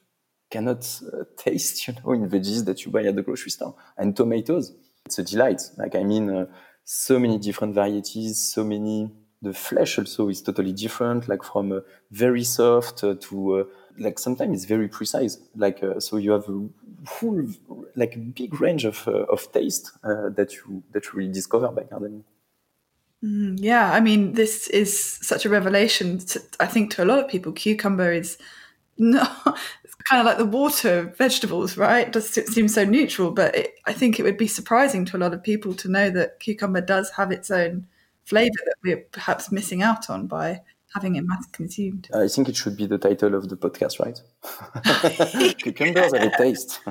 cannot 0.50 1.00
uh, 1.12 1.24
taste, 1.36 1.86
you 1.88 1.94
know, 1.94 2.12
in 2.12 2.28
veggies 2.28 2.64
that 2.66 2.84
you 2.84 2.92
buy 2.92 3.04
at 3.04 3.16
the 3.16 3.22
grocery 3.22 3.50
store. 3.50 3.76
And 3.96 4.16
tomatoes, 4.16 4.74
it's 5.06 5.18
a 5.18 5.22
delight. 5.22 5.62
Like, 5.76 5.94
I 5.94 6.02
mean, 6.02 6.30
uh, 6.30 6.46
so 6.92 7.20
many 7.20 7.38
different 7.38 7.72
varieties, 7.72 8.36
so 8.40 8.64
many. 8.64 9.08
The 9.42 9.54
flesh 9.54 9.96
also 9.96 10.28
is 10.28 10.42
totally 10.42 10.72
different, 10.72 11.28
like 11.28 11.44
from 11.44 11.70
uh, 11.70 11.80
very 12.10 12.42
soft 12.42 13.04
uh, 13.04 13.14
to 13.20 13.60
uh, 13.60 13.64
like 13.96 14.18
sometimes 14.18 14.56
it's 14.56 14.64
very 14.64 14.88
precise. 14.88 15.38
Like 15.54 15.84
uh, 15.84 16.00
so, 16.00 16.16
you 16.16 16.32
have 16.32 16.48
a 16.48 16.68
full, 17.06 17.46
like 17.94 18.34
big 18.34 18.60
range 18.60 18.84
of 18.84 19.06
of 19.06 19.52
taste 19.52 19.92
that 20.02 20.52
you 20.56 20.82
that 20.90 21.04
you 21.04 21.10
really 21.14 21.32
discover 21.32 21.68
by 21.68 21.84
gardening. 21.84 22.24
Mm, 23.24 23.58
yeah, 23.60 23.92
I 23.92 24.00
mean, 24.00 24.32
this 24.32 24.66
is 24.68 24.92
such 25.22 25.46
a 25.46 25.48
revelation. 25.48 26.18
To, 26.18 26.42
I 26.58 26.66
think 26.66 26.90
to 26.94 27.04
a 27.04 27.06
lot 27.06 27.20
of 27.20 27.28
people, 27.28 27.52
cucumber 27.52 28.12
is 28.12 28.36
no, 28.98 29.24
kind 30.10 30.20
of 30.20 30.26
like 30.26 30.38
the 30.38 30.44
water 30.44 31.14
vegetables, 31.16 31.76
right? 31.76 32.08
It 32.08 32.12
does 32.12 32.36
it 32.36 32.48
seem 32.48 32.66
so 32.66 32.84
neutral, 32.84 33.30
but 33.30 33.54
it, 33.54 33.74
I 33.86 33.92
think 33.92 34.18
it 34.18 34.24
would 34.24 34.36
be 34.36 34.48
surprising 34.48 35.04
to 35.06 35.16
a 35.16 35.18
lot 35.18 35.32
of 35.32 35.42
people 35.42 35.72
to 35.74 35.88
know 35.88 36.10
that 36.10 36.40
cucumber 36.40 36.80
does 36.80 37.10
have 37.10 37.30
its 37.30 37.50
own 37.50 37.86
flavor 38.24 38.58
that 38.66 38.74
we're 38.82 39.04
perhaps 39.12 39.52
missing 39.52 39.82
out 39.82 40.10
on 40.10 40.26
by 40.26 40.62
having 40.94 41.16
it 41.16 41.24
mass 41.24 41.46
consumed. 41.52 42.08
I 42.14 42.28
think 42.28 42.48
it 42.48 42.56
should 42.56 42.76
be 42.76 42.86
the 42.86 42.98
title 42.98 43.34
of 43.34 43.48
the 43.48 43.56
podcast, 43.56 44.00
right? 44.00 44.20
Cucumbers 45.58 46.12
have 46.14 46.32
a 46.32 46.36
taste. 46.36 46.80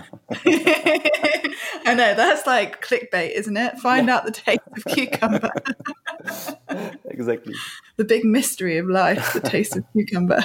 I 1.85 1.95
know 1.95 2.13
that's 2.13 2.45
like 2.45 2.83
clickbait, 2.85 3.31
isn't 3.31 3.57
it? 3.57 3.77
Find 3.79 4.07
yeah. 4.07 4.17
out 4.17 4.25
the 4.25 4.31
taste 4.31 4.61
of 4.75 4.85
cucumber. 4.85 5.51
exactly. 7.05 7.55
The 7.97 8.05
big 8.05 8.25
mystery 8.25 8.77
of 8.77 8.87
life, 8.87 9.33
the 9.33 9.41
taste 9.41 9.75
of 9.75 9.83
cucumber. 9.93 10.39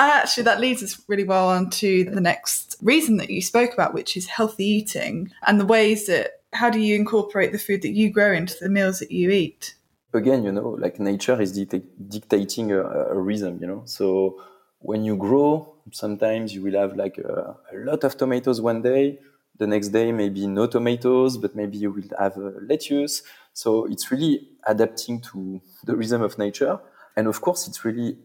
Uh, 0.00 0.10
actually, 0.14 0.44
that 0.44 0.60
leads 0.60 0.82
us 0.82 0.98
really 1.08 1.24
well 1.24 1.50
on 1.50 1.68
to 1.68 2.04
the 2.04 2.22
next 2.22 2.76
reason 2.80 3.18
that 3.18 3.28
you 3.28 3.42
spoke 3.42 3.74
about, 3.74 3.92
which 3.92 4.16
is 4.16 4.26
healthy 4.26 4.64
eating 4.64 5.30
and 5.46 5.60
the 5.60 5.66
ways 5.66 6.06
that 6.06 6.40
how 6.54 6.70
do 6.70 6.80
you 6.80 6.96
incorporate 6.96 7.52
the 7.52 7.58
food 7.58 7.82
that 7.82 7.90
you 7.90 8.10
grow 8.10 8.32
into 8.32 8.56
the 8.60 8.70
meals 8.70 8.98
that 9.00 9.10
you 9.10 9.30
eat? 9.30 9.74
Again, 10.12 10.44
you 10.44 10.52
know, 10.52 10.70
like 10.78 10.98
nature 10.98 11.40
is 11.40 11.52
dictating 11.52 12.72
a, 12.72 12.82
a, 12.82 13.18
rhythm, 13.18 13.58
you 13.60 13.66
know. 13.66 13.82
So 13.84 14.40
when 14.80 15.04
you 15.04 15.16
grow, 15.16 15.74
sometimes 15.92 16.54
you 16.54 16.62
will 16.62 16.78
have 16.78 16.96
like 16.96 17.18
a, 17.18 17.56
a, 17.72 17.76
lot 17.76 18.04
of 18.04 18.16
tomatoes 18.16 18.60
one 18.60 18.82
day. 18.82 19.18
The 19.58 19.66
next 19.66 19.88
day, 19.88 20.10
maybe 20.10 20.46
no 20.46 20.66
tomatoes, 20.66 21.36
but 21.36 21.54
maybe 21.54 21.76
you 21.76 21.90
will 21.90 22.08
have 22.18 22.36
lettuce. 22.36 23.22
So 23.52 23.84
it's 23.86 24.10
really 24.10 24.48
adapting 24.66 25.20
to 25.32 25.60
the 25.84 25.94
rhythm 25.94 26.22
of 26.22 26.38
nature. 26.38 26.78
And 27.16 27.26
of 27.26 27.40
course, 27.40 27.68
it's 27.68 27.84
really, 27.84 28.16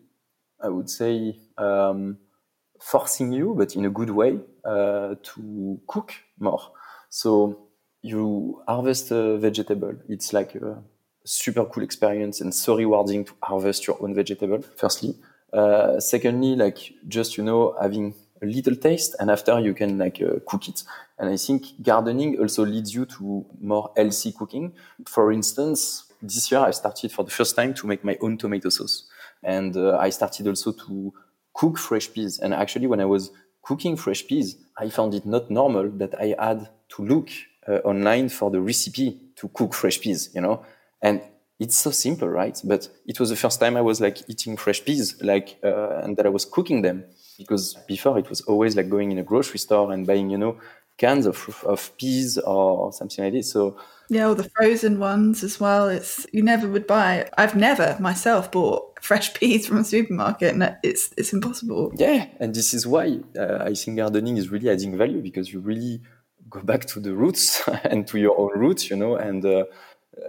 I 0.61 0.69
would 0.69 0.89
say, 0.89 1.37
um, 1.57 2.17
forcing 2.79 3.33
you, 3.33 3.53
but 3.57 3.75
in 3.75 3.85
a 3.85 3.89
good 3.89 4.11
way, 4.11 4.39
uh, 4.63 5.15
to 5.21 5.81
cook 5.87 6.13
more. 6.39 6.61
So 7.09 7.67
you 8.01 8.61
harvest 8.67 9.11
a 9.11 9.37
vegetable. 9.37 9.95
It's 10.07 10.31
like 10.31 10.55
a 10.55 10.83
super 11.25 11.65
cool 11.65 11.83
experience 11.83 12.39
and 12.39 12.53
so 12.53 12.77
rewarding 12.77 13.25
to 13.25 13.33
harvest 13.43 13.87
your 13.87 14.01
own 14.01 14.13
vegetable. 14.13 14.61
Firstly, 14.77 15.15
uh, 15.51 15.99
secondly, 15.99 16.55
like 16.55 16.93
just 17.07 17.37
you 17.37 17.43
know 17.43 17.75
having 17.81 18.13
a 18.41 18.45
little 18.45 18.75
taste, 18.75 19.15
and 19.19 19.31
after 19.31 19.59
you 19.59 19.73
can 19.73 19.97
like 19.97 20.21
uh, 20.21 20.39
cook 20.45 20.67
it. 20.67 20.83
And 21.17 21.29
I 21.29 21.37
think 21.37 21.81
gardening 21.81 22.39
also 22.39 22.65
leads 22.65 22.93
you 22.93 23.05
to 23.05 23.45
more 23.59 23.91
healthy 23.95 24.33
cooking. 24.33 24.73
For 25.07 25.31
instance, 25.31 26.11
this 26.21 26.51
year 26.51 26.61
I 26.61 26.71
started 26.71 27.11
for 27.11 27.23
the 27.23 27.31
first 27.31 27.55
time 27.55 27.73
to 27.75 27.87
make 27.87 28.03
my 28.03 28.17
own 28.21 28.37
tomato 28.37 28.69
sauce, 28.69 29.05
and 29.43 29.75
uh, 29.75 29.97
I 29.97 30.09
started 30.09 30.47
also 30.47 30.71
to 30.73 31.13
cook 31.53 31.77
fresh 31.77 32.11
peas. 32.11 32.39
And 32.39 32.53
actually, 32.53 32.87
when 32.87 32.99
I 32.99 33.05
was 33.05 33.31
cooking 33.63 33.95
fresh 33.97 34.27
peas, 34.27 34.57
I 34.77 34.89
found 34.89 35.13
it 35.13 35.25
not 35.25 35.49
normal 35.49 35.89
that 35.91 36.13
I 36.19 36.35
had 36.37 36.69
to 36.89 37.05
look 37.05 37.29
uh, 37.67 37.77
online 37.83 38.29
for 38.29 38.51
the 38.51 38.61
recipe 38.61 39.19
to 39.37 39.47
cook 39.49 39.73
fresh 39.73 39.99
peas, 39.99 40.29
you 40.35 40.41
know? 40.41 40.65
And 41.05 41.21
it's 41.59 41.77
so 41.77 41.91
simple, 41.91 42.27
right? 42.27 42.59
But 42.63 42.89
it 43.05 43.19
was 43.19 43.29
the 43.29 43.35
first 43.35 43.59
time 43.59 43.77
I 43.77 43.81
was 43.81 44.01
like 44.01 44.17
eating 44.27 44.57
fresh 44.57 44.83
peas, 44.83 45.21
like, 45.21 45.57
uh, 45.63 45.99
and 46.03 46.17
that 46.17 46.25
I 46.25 46.29
was 46.29 46.45
cooking 46.45 46.81
them. 46.81 47.05
Because 47.37 47.75
before 47.87 48.17
it 48.17 48.27
was 48.27 48.41
always 48.41 48.75
like 48.75 48.89
going 48.89 49.11
in 49.11 49.19
a 49.19 49.23
grocery 49.23 49.59
store 49.59 49.91
and 49.91 50.07
buying, 50.07 50.31
you 50.31 50.37
know, 50.37 50.57
cans 50.97 51.27
of, 51.27 51.63
of 51.65 51.95
peas 51.97 52.39
or 52.39 52.91
something 52.91 53.23
like 53.23 53.33
this. 53.33 53.51
So 53.51 53.77
yeah, 54.09 54.25
all 54.25 54.35
the 54.35 54.49
frozen 54.55 54.99
ones 54.99 55.43
as 55.43 55.59
well. 55.59 55.89
It's 55.89 56.25
you 56.31 56.41
never 56.41 56.67
would 56.67 56.87
buy. 56.87 57.29
I've 57.37 57.55
never 57.55 57.97
myself 57.99 58.51
bought 58.51 59.03
fresh 59.03 59.33
peas 59.37 59.67
from 59.67 59.77
a 59.77 59.83
supermarket, 59.83 60.53
and 60.53 60.75
it's 60.81 61.13
it's 61.17 61.33
impossible. 61.33 61.91
Yeah, 61.97 62.27
and 62.39 62.55
this 62.55 62.73
is 62.73 62.87
why 62.87 63.19
uh, 63.37 63.59
I 63.61 63.73
think 63.73 63.97
gardening 63.97 64.37
is 64.37 64.49
really 64.49 64.69
adding 64.69 64.97
value 64.97 65.21
because 65.21 65.51
you 65.51 65.59
really 65.59 66.01
go 66.49 66.61
back 66.61 66.85
to 66.85 66.99
the 66.99 67.13
roots 67.13 67.67
and 67.83 68.07
to 68.07 68.17
your 68.17 68.39
own 68.39 68.57
roots, 68.57 68.89
you 68.89 68.95
know, 68.95 69.15
and. 69.15 69.45
Uh, 69.45 69.65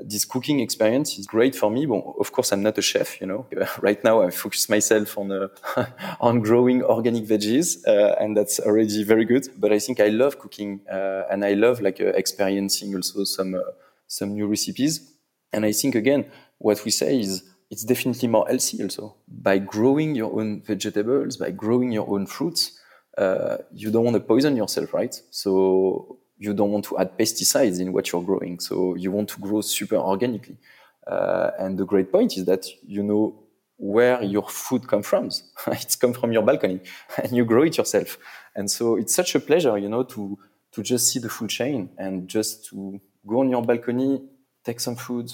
this 0.02 0.24
cooking 0.24 0.60
experience 0.60 1.18
is 1.18 1.26
great 1.26 1.54
for 1.54 1.70
me. 1.70 1.86
Well, 1.86 2.14
of 2.18 2.32
course, 2.32 2.52
I'm 2.52 2.62
not 2.62 2.78
a 2.78 2.82
chef, 2.82 3.20
you 3.20 3.26
know. 3.26 3.46
right 3.80 4.02
now, 4.04 4.22
I 4.22 4.30
focus 4.30 4.68
myself 4.68 5.16
on 5.18 5.30
uh, 5.32 5.48
on 6.20 6.40
growing 6.40 6.82
organic 6.82 7.24
veggies, 7.24 7.86
uh, 7.86 8.16
and 8.20 8.36
that's 8.36 8.60
already 8.60 9.04
very 9.04 9.24
good. 9.24 9.48
But 9.56 9.72
I 9.72 9.78
think 9.78 10.00
I 10.00 10.08
love 10.08 10.38
cooking, 10.38 10.80
uh, 10.90 11.24
and 11.30 11.44
I 11.44 11.54
love 11.54 11.80
like 11.80 12.00
uh, 12.00 12.06
experiencing 12.06 12.94
also 12.94 13.24
some 13.24 13.54
uh, 13.54 13.60
some 14.06 14.34
new 14.34 14.46
recipes. 14.46 15.12
And 15.52 15.64
I 15.64 15.72
think 15.72 15.94
again, 15.94 16.26
what 16.58 16.84
we 16.84 16.90
say 16.90 17.20
is 17.20 17.42
it's 17.70 17.84
definitely 17.84 18.28
more 18.28 18.46
healthy 18.48 18.82
also 18.82 19.16
by 19.28 19.58
growing 19.58 20.14
your 20.14 20.32
own 20.38 20.62
vegetables, 20.62 21.36
by 21.36 21.50
growing 21.50 21.92
your 21.92 22.08
own 22.08 22.26
fruits. 22.26 22.78
Uh, 23.16 23.58
you 23.72 23.90
don't 23.90 24.04
want 24.04 24.14
to 24.14 24.20
poison 24.20 24.56
yourself, 24.56 24.92
right? 24.92 25.20
So 25.30 26.18
you 26.38 26.52
don't 26.52 26.70
want 26.70 26.84
to 26.86 26.98
add 26.98 27.16
pesticides 27.18 27.80
in 27.80 27.92
what 27.92 28.12
you're 28.12 28.22
growing. 28.22 28.60
So 28.60 28.94
you 28.94 29.10
want 29.10 29.28
to 29.30 29.40
grow 29.40 29.60
super 29.60 29.96
organically. 29.96 30.58
Uh, 31.06 31.50
and 31.58 31.78
the 31.78 31.84
great 31.84 32.10
point 32.10 32.36
is 32.36 32.44
that 32.46 32.66
you 32.84 33.02
know 33.02 33.46
where 33.78 34.22
your 34.22 34.48
food 34.48 34.86
comes 34.88 35.06
from. 35.06 35.30
it's 35.68 35.96
come 35.96 36.12
from 36.12 36.32
your 36.32 36.42
balcony 36.42 36.80
and 37.22 37.32
you 37.32 37.44
grow 37.44 37.62
it 37.62 37.76
yourself. 37.76 38.18
And 38.54 38.70
so 38.70 38.96
it's 38.96 39.14
such 39.14 39.34
a 39.34 39.40
pleasure, 39.40 39.76
you 39.78 39.88
know, 39.88 40.02
to, 40.04 40.38
to 40.72 40.82
just 40.82 41.08
see 41.08 41.18
the 41.18 41.28
food 41.28 41.50
chain 41.50 41.90
and 41.98 42.28
just 42.28 42.66
to 42.66 43.00
go 43.26 43.40
on 43.40 43.50
your 43.50 43.62
balcony, 43.62 44.22
take 44.64 44.80
some 44.80 44.96
food, 44.96 45.32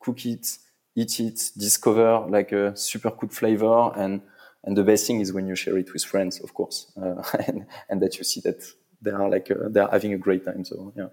cook 0.00 0.24
it, 0.26 0.58
eat 0.94 1.20
it, 1.20 1.50
discover 1.56 2.26
like 2.28 2.52
a 2.52 2.76
super 2.76 3.10
good 3.10 3.32
flavor. 3.32 3.92
And, 3.96 4.22
and 4.64 4.76
the 4.76 4.84
best 4.84 5.06
thing 5.06 5.20
is 5.20 5.32
when 5.32 5.46
you 5.46 5.56
share 5.56 5.76
it 5.78 5.92
with 5.92 6.04
friends, 6.04 6.40
of 6.40 6.54
course, 6.54 6.92
uh, 6.96 7.22
and, 7.46 7.66
and 7.88 8.00
that 8.02 8.16
you 8.18 8.24
see 8.24 8.40
that 8.42 8.62
they 9.02 9.10
are 9.10 9.28
like 9.28 9.50
uh, 9.50 9.68
they're 9.68 9.88
having 9.88 10.12
a 10.12 10.18
great 10.18 10.44
time. 10.44 10.64
So 10.64 10.92
yeah. 10.96 11.08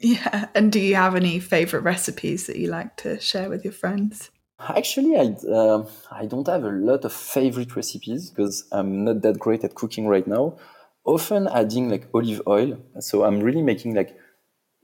Yeah, 0.00 0.46
and 0.54 0.70
do 0.70 0.78
you 0.78 0.94
have 0.94 1.16
any 1.16 1.40
favorite 1.40 1.82
recipes 1.82 2.46
that 2.46 2.56
you 2.56 2.68
like 2.68 2.96
to 2.98 3.18
share 3.20 3.48
with 3.48 3.64
your 3.64 3.72
friends? 3.72 4.30
Actually, 4.60 5.16
I 5.16 5.36
uh, 5.48 5.86
I 6.10 6.26
don't 6.26 6.46
have 6.46 6.64
a 6.64 6.70
lot 6.70 7.04
of 7.04 7.12
favorite 7.12 7.74
recipes 7.74 8.30
because 8.30 8.64
I'm 8.70 9.04
not 9.04 9.22
that 9.22 9.38
great 9.38 9.64
at 9.64 9.74
cooking 9.74 10.06
right 10.06 10.26
now. 10.26 10.56
Often 11.04 11.48
adding 11.48 11.88
like 11.88 12.08
olive 12.14 12.42
oil, 12.46 12.78
so 13.00 13.24
I'm 13.24 13.40
really 13.40 13.62
making 13.62 13.94
like 13.94 14.16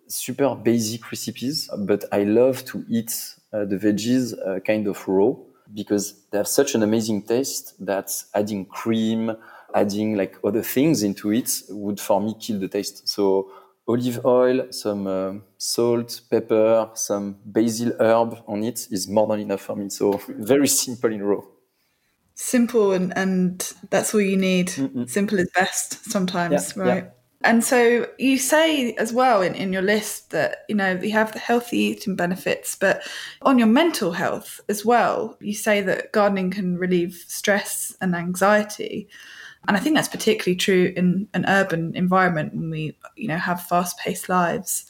super 0.08 0.54
basic 0.54 1.10
recipes. 1.10 1.68
But 1.76 2.04
I 2.12 2.24
love 2.24 2.64
to 2.66 2.84
eat 2.88 3.12
uh, 3.52 3.64
the 3.64 3.76
veggies 3.76 4.34
uh, 4.46 4.60
kind 4.60 4.86
of 4.86 5.06
raw 5.08 5.34
because 5.72 6.14
they 6.30 6.38
have 6.38 6.48
such 6.48 6.74
an 6.74 6.82
amazing 6.82 7.22
taste 7.22 7.74
that 7.84 8.10
adding 8.34 8.66
cream, 8.66 9.36
adding 9.74 10.16
like 10.16 10.38
other 10.44 10.62
things 10.62 11.02
into 11.02 11.32
it 11.32 11.62
would 11.68 12.00
for 12.00 12.20
me 12.20 12.34
kill 12.40 12.60
the 12.60 12.68
taste. 12.68 13.08
So 13.08 13.50
olive 13.86 14.24
oil, 14.24 14.66
some 14.70 15.06
uh, 15.06 15.32
salt, 15.58 16.22
pepper, 16.30 16.90
some 16.94 17.36
basil 17.44 17.92
herb 18.00 18.38
on 18.46 18.62
it 18.62 18.86
is 18.90 19.08
more 19.08 19.26
than 19.26 19.40
enough 19.40 19.62
for 19.62 19.76
me. 19.76 19.90
So 19.90 20.20
very 20.28 20.68
simple 20.68 21.12
in 21.12 21.22
raw. 21.22 21.40
Simple 22.36 22.92
and 22.92 23.16
and 23.16 23.72
that's 23.90 24.14
all 24.14 24.20
you 24.20 24.36
need. 24.36 24.68
Mm-mm. 24.68 25.08
Simple 25.08 25.38
is 25.38 25.50
best 25.54 26.04
sometimes, 26.10 26.74
yeah, 26.76 26.82
right? 26.82 27.04
Yeah. 27.04 27.10
And 27.44 27.62
so 27.62 28.06
you 28.18 28.38
say 28.38 28.94
as 28.94 29.12
well 29.12 29.42
in, 29.42 29.54
in 29.54 29.70
your 29.70 29.82
list 29.82 30.30
that, 30.30 30.64
you 30.66 30.74
know, 30.74 30.92
you 30.92 31.12
have 31.12 31.32
the 31.32 31.38
healthy 31.38 31.76
eating 31.76 32.16
benefits, 32.16 32.74
but 32.74 33.02
on 33.42 33.58
your 33.58 33.68
mental 33.68 34.12
health 34.12 34.62
as 34.70 34.82
well, 34.82 35.36
you 35.40 35.52
say 35.54 35.82
that 35.82 36.10
gardening 36.12 36.50
can 36.50 36.78
relieve 36.78 37.22
stress 37.28 37.94
and 38.00 38.16
anxiety. 38.16 39.08
And 39.66 39.76
I 39.76 39.80
think 39.80 39.96
that's 39.96 40.08
particularly 40.08 40.56
true 40.56 40.92
in 40.96 41.28
an 41.34 41.44
urban 41.48 41.94
environment 41.96 42.54
when 42.54 42.70
we, 42.70 42.96
you 43.16 43.28
know, 43.28 43.38
have 43.38 43.62
fast-paced 43.62 44.28
lives. 44.28 44.84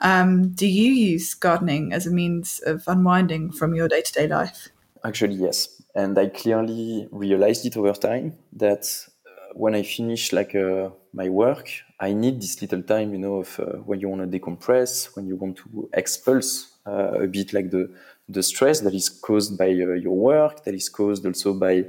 Um, 0.00 0.50
do 0.50 0.66
you 0.66 0.92
use 0.92 1.34
gardening 1.34 1.92
as 1.92 2.06
a 2.06 2.10
means 2.10 2.60
of 2.66 2.84
unwinding 2.86 3.52
from 3.52 3.74
your 3.74 3.88
day-to-day 3.88 4.28
life? 4.28 4.68
Actually, 5.04 5.34
yes, 5.34 5.80
and 5.94 6.18
I 6.18 6.26
clearly 6.26 7.08
realized 7.10 7.66
it 7.66 7.76
over 7.76 7.92
time 7.92 8.34
that 8.52 8.84
uh, 9.26 9.54
when 9.54 9.74
I 9.74 9.82
finish 9.82 10.32
like 10.32 10.54
uh, 10.54 10.90
my 11.12 11.28
work, 11.28 11.68
I 12.00 12.12
need 12.12 12.40
this 12.40 12.60
little 12.60 12.82
time, 12.82 13.12
you 13.12 13.18
know, 13.18 13.36
of 13.36 13.60
uh, 13.60 13.78
when 13.78 14.00
you 14.00 14.08
want 14.08 14.30
to 14.30 14.38
decompress, 14.38 15.16
when 15.16 15.26
you 15.26 15.36
want 15.36 15.56
to 15.58 15.88
expulse 15.92 16.68
uh, 16.86 17.22
a 17.22 17.26
bit 17.26 17.52
like 17.52 17.70
the 17.70 17.90
the 18.28 18.42
stress 18.42 18.80
that 18.80 18.94
is 18.94 19.08
caused 19.08 19.56
by 19.56 19.70
uh, 19.70 19.94
your 19.94 20.14
work, 20.14 20.62
that 20.64 20.74
is 20.74 20.88
caused 20.88 21.24
also 21.24 21.54
by 21.54 21.84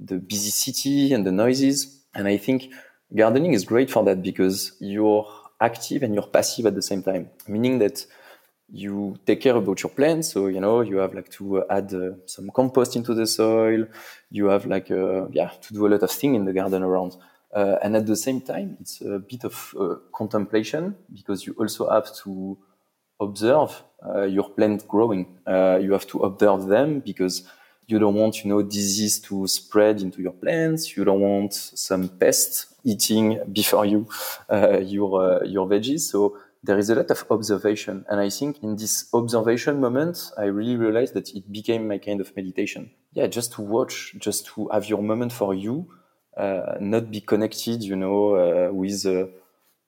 the 0.00 0.16
busy 0.16 0.50
city 0.50 1.12
and 1.12 1.26
the 1.26 1.32
noises. 1.32 2.04
And 2.14 2.26
I 2.26 2.36
think 2.36 2.72
gardening 3.14 3.52
is 3.52 3.64
great 3.64 3.90
for 3.90 4.04
that 4.04 4.22
because 4.22 4.72
you're 4.80 5.26
active 5.60 6.02
and 6.02 6.14
you're 6.14 6.26
passive 6.26 6.66
at 6.66 6.74
the 6.74 6.82
same 6.82 7.02
time, 7.02 7.30
meaning 7.46 7.78
that 7.78 8.06
you 8.72 9.16
take 9.26 9.40
care 9.40 9.56
about 9.56 9.82
your 9.82 9.90
plants. 9.90 10.32
So, 10.32 10.46
you 10.46 10.60
know, 10.60 10.80
you 10.80 10.98
have 10.98 11.14
like 11.14 11.30
to 11.32 11.64
add 11.68 11.92
uh, 11.92 12.12
some 12.26 12.50
compost 12.54 12.96
into 12.96 13.14
the 13.14 13.26
soil. 13.26 13.86
You 14.30 14.46
have 14.46 14.66
like, 14.66 14.90
uh, 14.90 15.28
yeah, 15.28 15.50
to 15.60 15.74
do 15.74 15.86
a 15.86 15.88
lot 15.88 16.02
of 16.02 16.10
things 16.10 16.36
in 16.36 16.44
the 16.44 16.52
garden 16.52 16.82
around. 16.82 17.16
Uh, 17.54 17.76
and 17.82 17.96
at 17.96 18.06
the 18.06 18.16
same 18.16 18.40
time, 18.40 18.76
it's 18.80 19.00
a 19.00 19.18
bit 19.18 19.44
of 19.44 19.74
uh, 19.78 19.96
contemplation 20.14 20.94
because 21.12 21.46
you 21.46 21.54
also 21.58 21.90
have 21.90 22.14
to 22.22 22.56
observe 23.20 23.82
uh, 24.06 24.22
your 24.22 24.48
plant 24.50 24.86
growing. 24.86 25.38
Uh, 25.46 25.78
you 25.82 25.92
have 25.92 26.06
to 26.06 26.20
observe 26.20 26.66
them 26.66 27.00
because 27.00 27.42
you 27.90 27.98
don't 27.98 28.14
want, 28.14 28.44
you 28.44 28.50
know, 28.50 28.62
disease 28.62 29.18
to 29.20 29.46
spread 29.46 30.00
into 30.00 30.22
your 30.22 30.32
plants. 30.32 30.96
You 30.96 31.04
don't 31.04 31.20
want 31.20 31.54
some 31.54 32.08
pests 32.08 32.74
eating 32.84 33.40
before 33.52 33.86
you 33.86 34.08
uh, 34.48 34.78
your 34.78 35.42
uh, 35.42 35.44
your 35.44 35.66
veggies. 35.66 36.00
So 36.00 36.36
there 36.62 36.78
is 36.78 36.90
a 36.90 36.94
lot 36.94 37.10
of 37.10 37.24
observation, 37.30 38.04
and 38.08 38.20
I 38.20 38.28
think 38.28 38.62
in 38.62 38.76
this 38.76 39.08
observation 39.12 39.80
moment, 39.80 40.30
I 40.36 40.44
really 40.44 40.76
realized 40.76 41.14
that 41.14 41.34
it 41.34 41.50
became 41.50 41.88
my 41.88 41.98
kind 41.98 42.20
of 42.20 42.34
meditation. 42.36 42.90
Yeah, 43.12 43.26
just 43.26 43.52
to 43.54 43.62
watch, 43.62 44.14
just 44.18 44.46
to 44.48 44.68
have 44.68 44.86
your 44.86 45.02
moment 45.02 45.32
for 45.32 45.54
you, 45.54 45.88
uh, 46.36 46.76
not 46.80 47.10
be 47.10 47.20
connected, 47.20 47.82
you 47.82 47.96
know, 47.96 48.36
uh, 48.36 48.72
with 48.72 49.04
uh, 49.06 49.26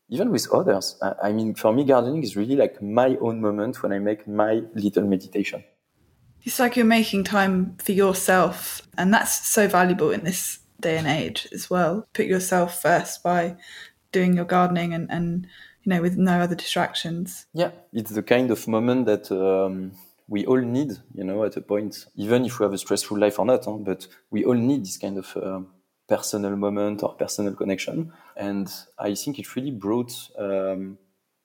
even 0.08 0.30
with 0.30 0.46
others. 0.52 0.98
I 1.22 1.32
mean, 1.32 1.54
for 1.54 1.72
me, 1.72 1.84
gardening 1.84 2.22
is 2.22 2.36
really 2.36 2.56
like 2.56 2.82
my 2.82 3.16
own 3.20 3.40
moment 3.40 3.82
when 3.82 3.92
I 3.92 3.98
make 3.98 4.26
my 4.26 4.62
little 4.74 5.06
meditation. 5.06 5.64
It's 6.44 6.58
like 6.58 6.76
you're 6.76 6.84
making 6.86 7.24
time 7.24 7.76
for 7.78 7.92
yourself, 7.92 8.82
and 8.98 9.12
that's 9.12 9.46
so 9.48 9.68
valuable 9.68 10.10
in 10.10 10.24
this 10.24 10.58
day 10.80 10.98
and 10.98 11.06
age 11.06 11.48
as 11.52 11.70
well. 11.70 12.06
Put 12.12 12.26
yourself 12.26 12.82
first 12.82 13.22
by 13.22 13.56
doing 14.10 14.34
your 14.34 14.44
gardening 14.44 14.92
and, 14.92 15.10
and 15.10 15.46
you 15.82 15.90
know 15.90 16.02
with 16.02 16.16
no 16.16 16.40
other 16.40 16.54
distractions. 16.54 17.46
Yeah, 17.54 17.70
it's 17.92 18.10
the 18.10 18.22
kind 18.22 18.50
of 18.50 18.66
moment 18.68 19.06
that 19.06 19.30
um, 19.30 19.92
we 20.28 20.46
all 20.46 20.60
need, 20.60 20.92
you 21.14 21.24
know, 21.24 21.44
at 21.44 21.56
a 21.56 21.60
point, 21.60 22.06
even 22.16 22.44
if 22.44 22.58
we 22.58 22.64
have 22.64 22.72
a 22.72 22.78
stressful 22.78 23.18
life 23.18 23.38
or 23.38 23.44
not, 23.44 23.64
huh, 23.64 23.72
but 23.72 24.06
we 24.30 24.44
all 24.44 24.54
need 24.54 24.84
this 24.84 24.96
kind 24.96 25.18
of 25.18 25.36
uh, 25.36 25.60
personal 26.08 26.56
moment 26.56 27.02
or 27.02 27.14
personal 27.14 27.54
connection. 27.54 28.12
And 28.36 28.72
I 28.98 29.14
think 29.14 29.38
it 29.38 29.54
really 29.54 29.70
brought, 29.70 30.12
um, 30.38 30.98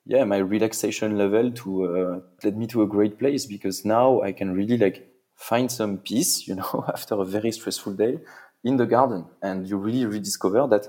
yeah, 0.08 0.24
my 0.24 0.38
relaxation 0.38 1.18
level 1.18 1.52
to 1.52 1.84
uh, 1.84 2.20
led 2.42 2.56
me 2.56 2.66
to 2.68 2.82
a 2.82 2.86
great 2.86 3.18
place 3.18 3.44
because 3.44 3.84
now 3.84 4.22
I 4.22 4.32
can 4.32 4.54
really 4.54 4.78
like 4.78 5.06
find 5.36 5.70
some 5.70 5.98
peace, 5.98 6.48
you 6.48 6.54
know, 6.54 6.84
after 6.88 7.14
a 7.14 7.24
very 7.24 7.52
stressful 7.52 7.92
day 7.92 8.18
in 8.64 8.78
the 8.78 8.86
garden, 8.86 9.26
and 9.42 9.68
you 9.68 9.76
really 9.76 10.06
rediscover 10.06 10.66
that 10.68 10.88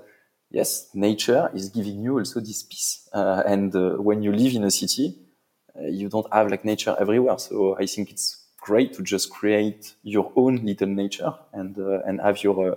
yes, 0.49 0.87
nature 0.93 1.51
is 1.53 1.69
giving 1.69 2.01
you 2.01 2.17
also 2.17 2.39
this 2.39 2.63
peace. 2.63 3.09
Uh, 3.13 3.43
and 3.45 3.75
uh, 3.75 3.97
when 3.97 4.23
you 4.23 4.31
live 4.31 4.55
in 4.55 4.63
a 4.63 4.71
city, 4.71 5.15
uh, 5.75 5.87
you 5.87 6.07
don't 6.07 6.33
have 6.33 6.49
like 6.49 6.63
nature 6.63 6.95
everywhere. 6.97 7.37
So 7.37 7.77
I 7.77 7.87
think 7.87 8.09
it's 8.11 8.45
great 8.61 8.93
to 8.93 9.03
just 9.03 9.29
create 9.29 9.95
your 10.01 10.31
own 10.37 10.65
little 10.65 10.87
nature 10.87 11.33
and 11.51 11.77
uh, 11.77 11.99
and 12.07 12.21
have 12.21 12.41
your 12.41 12.71
uh, 12.71 12.75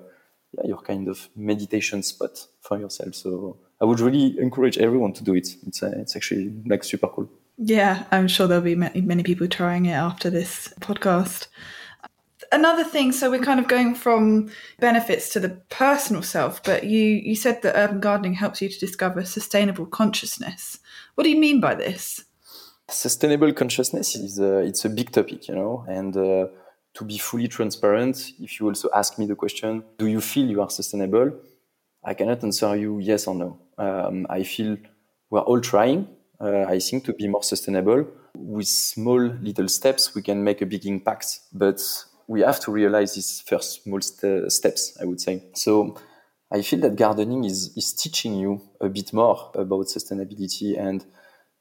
yeah, 0.53 0.67
your 0.67 0.81
kind 0.81 1.09
of 1.09 1.29
meditation 1.37 2.03
spot 2.03 2.47
for 2.61 2.79
yourself. 2.79 3.15
So 3.15 3.59
I 3.81 3.85
would 3.85 4.01
really 4.01 4.39
encourage 4.39 4.79
everyone 4.79 5.13
to 5.15 5.25
do 5.25 5.35
it. 5.35 5.49
It's 5.67 5.83
uh, 5.83 5.93
it's 5.97 6.17
actually 6.17 6.53
like 6.67 6.85
super 6.85 7.09
cool. 7.09 7.29
Yeah, 7.59 8.05
I'm 8.11 8.29
sure 8.29 8.47
there'll 8.47 8.65
be 8.65 8.75
many, 8.75 9.01
many 9.03 9.23
people 9.23 9.47
trying 9.47 9.87
it 9.87 9.93
after 9.93 10.31
this 10.31 10.73
podcast 10.81 11.49
another 12.53 12.85
thing 12.85 13.13
so 13.13 13.31
we're 13.31 13.41
kind 13.41 13.59
of 13.59 13.67
going 13.67 13.95
from 13.95 14.51
benefits 14.79 15.31
to 15.31 15.41
the 15.41 15.49
personal 15.71 16.23
self 16.23 16.63
but 16.63 16.85
you 16.85 17.01
you 17.01 17.35
said 17.35 17.61
that 17.63 17.77
urban 17.77 17.99
gardening 17.99 18.35
helps 18.35 18.61
you 18.61 18.69
to 18.69 18.79
discover 18.79 19.25
sustainable 19.25 19.87
consciousness 19.87 20.79
what 21.15 21.25
do 21.25 21.31
you 21.31 21.41
mean 21.41 21.61
by 21.61 21.75
this 21.75 22.25
sustainable 22.89 23.53
consciousness 23.53 24.15
is 24.15 24.39
a, 24.39 24.59
it's 24.59 24.85
a 24.85 24.91
big 24.91 25.11
topic 25.11 25.49
you 25.49 25.55
know 25.55 25.85
and 25.89 26.17
uh, 26.17 26.47
to 26.95 27.05
be 27.05 27.19
fully 27.19 27.49
transparent 27.49 28.33
if 28.41 28.61
you 28.61 28.69
also 28.69 28.89
ask 28.95 29.19
me 29.19 29.27
the 29.27 29.35
question 29.35 29.83
do 29.99 30.07
you 30.07 30.21
feel 30.21 30.47
you 30.47 30.61
are 30.61 30.71
sustainable? 30.71 31.33
I 32.05 32.15
cannot 32.15 32.43
answer 32.43 32.75
you 32.77 32.99
yes 32.99 33.27
or 33.27 33.35
no. 33.35 33.59
Um, 33.79 34.27
i 34.29 34.43
feel 34.43 34.77
we're 35.31 35.41
all 35.41 35.61
trying. 35.61 36.09
Uh, 36.41 36.65
i 36.69 36.79
think 36.79 37.05
to 37.05 37.13
be 37.13 37.29
more 37.29 37.43
sustainable 37.43 38.07
with 38.37 38.67
small 38.67 39.21
little 39.21 39.69
steps 39.69 40.15
we 40.15 40.23
can 40.23 40.43
make 40.43 40.61
a 40.61 40.67
big 40.67 40.85
impact 40.87 41.41
but 41.53 41.81
we 42.33 42.41
have 42.41 42.61
to 42.61 42.73
realize 42.73 43.15
these 43.15 43.43
first 43.47 43.83
small 43.83 44.01
st- 44.01 44.51
steps, 44.51 44.97
I 45.01 45.05
would 45.05 45.21
say. 45.21 45.43
So 45.55 45.97
I 46.51 46.63
feel 46.63 46.81
that 46.81 46.97
gardening 46.97 47.45
is, 47.45 47.77
is 47.77 47.93
teaching 47.93 48.35
you 48.35 48.61
a 48.81 48.89
bit 48.89 49.13
more 49.13 49.51
about 49.55 49.87
sustainability 49.87 50.79
and 50.79 51.05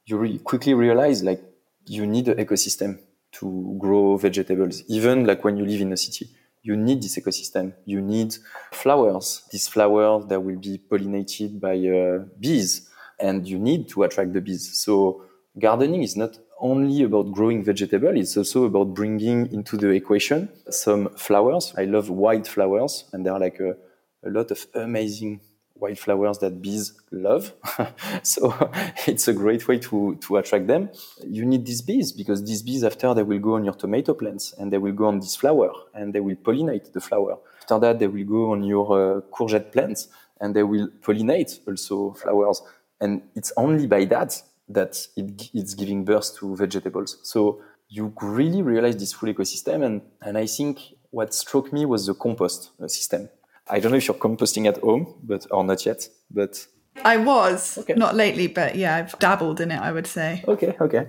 you 0.05 0.17
really 0.17 0.39
quickly 0.39 0.73
realize 0.73 1.23
like 1.23 1.41
you 1.85 2.05
need 2.05 2.27
an 2.27 2.37
ecosystem 2.37 2.99
to 3.33 3.75
grow 3.79 4.17
vegetables. 4.17 4.83
Even 4.87 5.25
like 5.25 5.43
when 5.43 5.57
you 5.57 5.65
live 5.65 5.81
in 5.81 5.93
a 5.93 5.97
city, 5.97 6.29
you 6.63 6.75
need 6.77 7.01
this 7.01 7.17
ecosystem. 7.17 7.73
You 7.85 8.01
need 8.01 8.35
flowers. 8.71 9.43
These 9.51 9.67
flowers 9.67 10.25
that 10.27 10.39
will 10.39 10.59
be 10.59 10.79
pollinated 10.89 11.59
by 11.59 11.77
uh, 11.77 12.25
bees 12.39 12.89
and 13.19 13.47
you 13.47 13.59
need 13.59 13.87
to 13.89 14.03
attract 14.03 14.33
the 14.33 14.41
bees. 14.41 14.79
So 14.79 15.23
gardening 15.57 16.03
is 16.03 16.15
not 16.15 16.37
only 16.59 17.03
about 17.03 17.31
growing 17.31 17.63
vegetable, 17.63 18.15
it's 18.15 18.37
also 18.37 18.65
about 18.65 18.93
bringing 18.93 19.51
into 19.51 19.77
the 19.77 19.89
equation 19.89 20.49
some 20.69 21.09
flowers. 21.15 21.73
I 21.77 21.85
love 21.85 22.09
white 22.09 22.47
flowers, 22.47 23.05
and 23.13 23.25
there 23.25 23.33
are 23.33 23.39
like 23.39 23.59
a, 23.59 23.75
a 24.23 24.29
lot 24.29 24.51
of 24.51 24.65
amazing 24.75 25.41
white 25.81 25.97
flowers 25.97 26.37
that 26.37 26.61
bees 26.61 26.93
love. 27.11 27.53
so 28.23 28.69
it's 29.07 29.27
a 29.27 29.33
great 29.33 29.67
way 29.67 29.79
to, 29.79 30.15
to 30.21 30.37
attract 30.37 30.67
them. 30.67 30.89
You 31.25 31.43
need 31.43 31.65
these 31.65 31.81
bees 31.81 32.11
because 32.11 32.43
these 32.45 32.61
bees, 32.61 32.83
after 32.83 33.13
they 33.15 33.23
will 33.23 33.39
go 33.39 33.55
on 33.55 33.65
your 33.65 33.73
tomato 33.73 34.13
plants 34.13 34.53
and 34.57 34.71
they 34.71 34.77
will 34.77 34.93
go 34.93 35.07
on 35.07 35.19
this 35.19 35.35
flower 35.35 35.71
and 35.95 36.13
they 36.13 36.19
will 36.19 36.35
pollinate 36.35 36.93
the 36.93 37.01
flower. 37.01 37.37
After 37.61 37.79
that, 37.79 37.99
they 37.99 38.07
will 38.07 38.25
go 38.25 38.51
on 38.51 38.63
your 38.63 39.17
uh, 39.17 39.21
courgette 39.35 39.71
plants 39.71 40.07
and 40.39 40.55
they 40.55 40.63
will 40.63 40.87
pollinate 41.01 41.59
also 41.67 42.13
flowers. 42.13 42.61
And 42.99 43.23
it's 43.35 43.51
only 43.57 43.87
by 43.87 44.05
that 44.05 44.39
that 44.69 45.07
it, 45.17 45.49
it's 45.53 45.73
giving 45.73 46.05
birth 46.05 46.37
to 46.37 46.55
vegetables. 46.55 47.17
So 47.23 47.61
you 47.89 48.13
really 48.21 48.61
realize 48.61 48.97
this 48.97 49.13
full 49.13 49.33
ecosystem. 49.33 49.83
And, 49.83 50.01
and 50.21 50.37
I 50.37 50.45
think 50.45 50.79
what 51.09 51.33
struck 51.33 51.73
me 51.73 51.85
was 51.85 52.05
the 52.05 52.13
compost 52.13 52.69
uh, 52.81 52.87
system. 52.87 53.29
I 53.71 53.79
don't 53.79 53.91
know 53.91 53.97
if 53.97 54.07
you're 54.07 54.17
composting 54.17 54.67
at 54.67 54.77
home, 54.77 55.15
but 55.23 55.47
or 55.49 55.63
not 55.63 55.85
yet, 55.85 56.07
but 56.29 56.67
I 57.05 57.17
was 57.17 57.77
okay. 57.77 57.93
not 57.93 58.15
lately, 58.15 58.47
but 58.47 58.75
yeah, 58.75 58.97
I've 58.97 59.17
dabbled 59.17 59.61
in 59.61 59.71
it. 59.71 59.79
I 59.79 59.91
would 59.91 60.07
say. 60.07 60.43
Okay, 60.47 60.75
okay. 60.79 61.07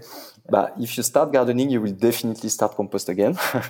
But 0.48 0.74
if 0.78 0.96
you 0.96 1.02
start 1.02 1.32
gardening, 1.32 1.70
you 1.70 1.80
will 1.80 1.92
definitely 1.92 2.48
start 2.48 2.76
compost 2.76 3.08
again. 3.08 3.36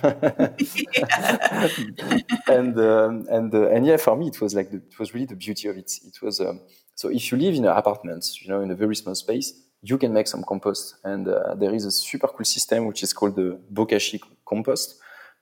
and 2.47 2.79
um, 2.79 3.27
and 3.29 3.53
uh, 3.53 3.69
and 3.69 3.85
yeah, 3.85 3.97
for 3.97 4.15
me, 4.15 4.27
it 4.27 4.39
was 4.39 4.53
like 4.53 4.69
the, 4.69 4.77
it 4.77 4.99
was 4.99 5.13
really 5.13 5.25
the 5.25 5.35
beauty 5.35 5.67
of 5.67 5.77
it. 5.77 5.91
It 6.05 6.21
was 6.21 6.39
um, 6.39 6.61
so 6.95 7.09
if 7.09 7.31
you 7.31 7.37
live 7.37 7.55
in 7.55 7.65
an 7.65 7.75
apartment, 7.75 8.25
you 8.41 8.49
know, 8.49 8.61
in 8.61 8.69
a 8.71 8.75
very 8.75 8.95
small 8.95 9.15
space, 9.15 9.53
you 9.81 9.97
can 9.97 10.13
make 10.13 10.27
some 10.27 10.43
compost. 10.43 10.95
And 11.03 11.27
uh, 11.27 11.55
there 11.55 11.73
is 11.73 11.85
a 11.85 11.91
super 11.91 12.27
cool 12.27 12.45
system 12.45 12.85
which 12.85 13.03
is 13.03 13.11
called 13.13 13.35
the 13.35 13.59
Bokashi 13.71 14.19
compost. 14.45 14.99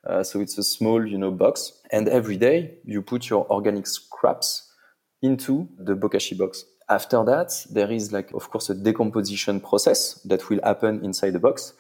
Uh, 0.08 0.24
so 0.24 0.40
it's 0.42 0.58
a 0.58 0.64
small, 0.64 1.06
you 1.06 1.18
know, 1.18 1.32
box, 1.32 1.74
and 1.92 2.08
every 2.10 2.38
day 2.38 2.78
you 2.84 3.02
put 3.02 3.30
your 3.30 3.50
organic 3.52 3.86
scraps 3.86 4.74
into 5.22 5.68
the 5.78 5.94
Bokashi 5.94 6.38
box. 6.38 6.66
After 6.90 7.24
that, 7.26 7.66
there 7.70 7.92
is 7.92 8.12
like, 8.12 8.34
of 8.34 8.50
course, 8.50 8.70
a 8.70 8.76
decomposition 8.76 9.62
process 9.62 10.16
that 10.26 10.50
will 10.50 10.60
happen 10.64 11.06
inside 11.06 11.34
the 11.34 11.40
box, 11.40 11.74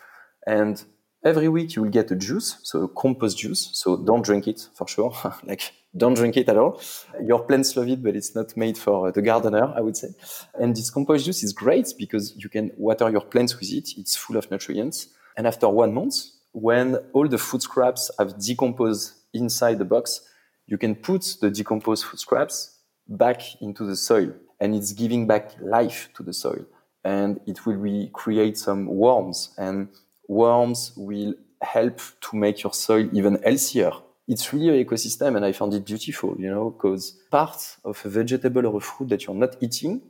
and 0.45 0.83
every 1.23 1.49
week 1.49 1.75
you 1.75 1.83
will 1.83 1.89
get 1.89 2.11
a 2.11 2.15
juice, 2.15 2.57
so 2.63 2.83
a 2.83 2.87
compost 2.87 3.37
juice. 3.37 3.69
So 3.73 3.97
don't 3.97 4.23
drink 4.23 4.47
it 4.47 4.67
for 4.73 4.87
sure. 4.87 5.13
like 5.43 5.73
don't 5.95 6.13
drink 6.13 6.37
it 6.37 6.47
at 6.47 6.57
all. 6.57 6.81
Your 7.25 7.43
plants 7.43 7.75
love 7.75 7.89
it, 7.89 8.01
but 8.01 8.15
it's 8.15 8.33
not 8.33 8.55
made 8.55 8.77
for 8.77 9.11
the 9.11 9.21
gardener, 9.21 9.73
I 9.75 9.81
would 9.81 9.97
say. 9.97 10.09
And 10.53 10.75
this 10.75 10.89
compost 10.89 11.25
juice 11.25 11.43
is 11.43 11.51
great 11.51 11.93
because 11.97 12.33
you 12.37 12.49
can 12.49 12.71
water 12.77 13.09
your 13.09 13.21
plants 13.21 13.59
with 13.59 13.71
it. 13.71 13.89
It's 13.97 14.15
full 14.15 14.37
of 14.37 14.49
nutrients. 14.49 15.07
And 15.35 15.47
after 15.47 15.67
one 15.67 15.93
month, 15.93 16.15
when 16.51 16.95
all 17.13 17.27
the 17.27 17.37
food 17.37 17.61
scraps 17.61 18.11
have 18.19 18.39
decomposed 18.39 19.13
inside 19.33 19.79
the 19.79 19.85
box, 19.85 20.21
you 20.67 20.77
can 20.77 20.95
put 20.95 21.37
the 21.41 21.49
decomposed 21.49 22.05
food 22.05 22.19
scraps 22.19 22.77
back 23.07 23.41
into 23.61 23.85
the 23.85 23.95
soil 23.95 24.33
and 24.59 24.75
it's 24.75 24.93
giving 24.93 25.27
back 25.27 25.51
life 25.61 26.09
to 26.15 26.23
the 26.23 26.33
soil 26.33 26.65
and 27.03 27.39
it 27.47 27.65
will 27.65 27.75
recreate 27.75 28.57
some 28.57 28.85
worms 28.85 29.53
and 29.57 29.89
worms 30.27 30.93
will 30.95 31.33
help 31.61 31.99
to 32.21 32.37
make 32.37 32.63
your 32.63 32.73
soil 32.73 33.09
even 33.13 33.41
healthier. 33.43 33.91
It's 34.27 34.53
really 34.53 34.69
an 34.69 34.85
ecosystem 34.85 35.35
and 35.35 35.45
I 35.45 35.51
found 35.51 35.73
it 35.73 35.85
beautiful, 35.85 36.35
you 36.39 36.49
know, 36.49 36.69
because 36.69 37.19
part 37.29 37.77
of 37.83 38.05
a 38.05 38.09
vegetable 38.09 38.65
or 38.65 38.77
a 38.77 38.79
fruit 38.79 39.09
that 39.09 39.25
you're 39.25 39.35
not 39.35 39.55
eating, 39.61 40.01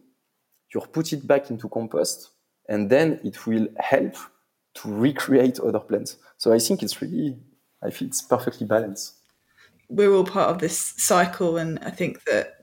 you 0.74 0.82
put 0.82 1.12
it 1.14 1.26
back 1.26 1.50
into 1.50 1.68
compost 1.70 2.30
and 2.68 2.90
then 2.90 3.20
it 3.24 3.46
will 3.48 3.68
help 3.78 4.16
to 4.76 4.92
recreate 4.92 5.60
other 5.60 5.80
plants. 5.80 6.18
So 6.38 6.54
I 6.54 6.60
think 6.60 6.84
it's 6.84 7.02
really, 7.02 7.38
I 7.84 7.90
feel 7.90 8.08
it's 8.08 8.22
perfectly 8.22 8.66
balanced. 8.66 9.16
We're 9.90 10.14
all 10.14 10.26
part 10.26 10.50
of 10.50 10.60
this 10.60 10.94
cycle 10.98 11.58
and 11.58 11.80
I 11.80 11.90
think 11.90 12.24
that 12.26 12.60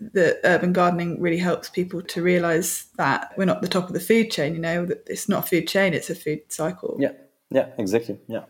the 0.00 0.38
urban 0.44 0.72
gardening 0.72 1.20
really 1.20 1.38
helps 1.38 1.68
people 1.68 2.02
to 2.02 2.22
realize 2.22 2.86
that 2.96 3.32
we're 3.36 3.44
not 3.44 3.62
the 3.62 3.68
top 3.68 3.88
of 3.88 3.94
the 3.94 4.00
food 4.00 4.30
chain, 4.30 4.54
you 4.54 4.60
know, 4.60 4.86
that 4.86 5.02
it's 5.06 5.28
not 5.28 5.44
a 5.44 5.46
food 5.46 5.68
chain, 5.68 5.92
it's 5.92 6.10
a 6.10 6.14
food 6.14 6.40
cycle. 6.48 6.96
Yeah. 6.98 7.12
Yeah, 7.50 7.66
exactly. 7.76 8.18
Yeah. 8.28 8.44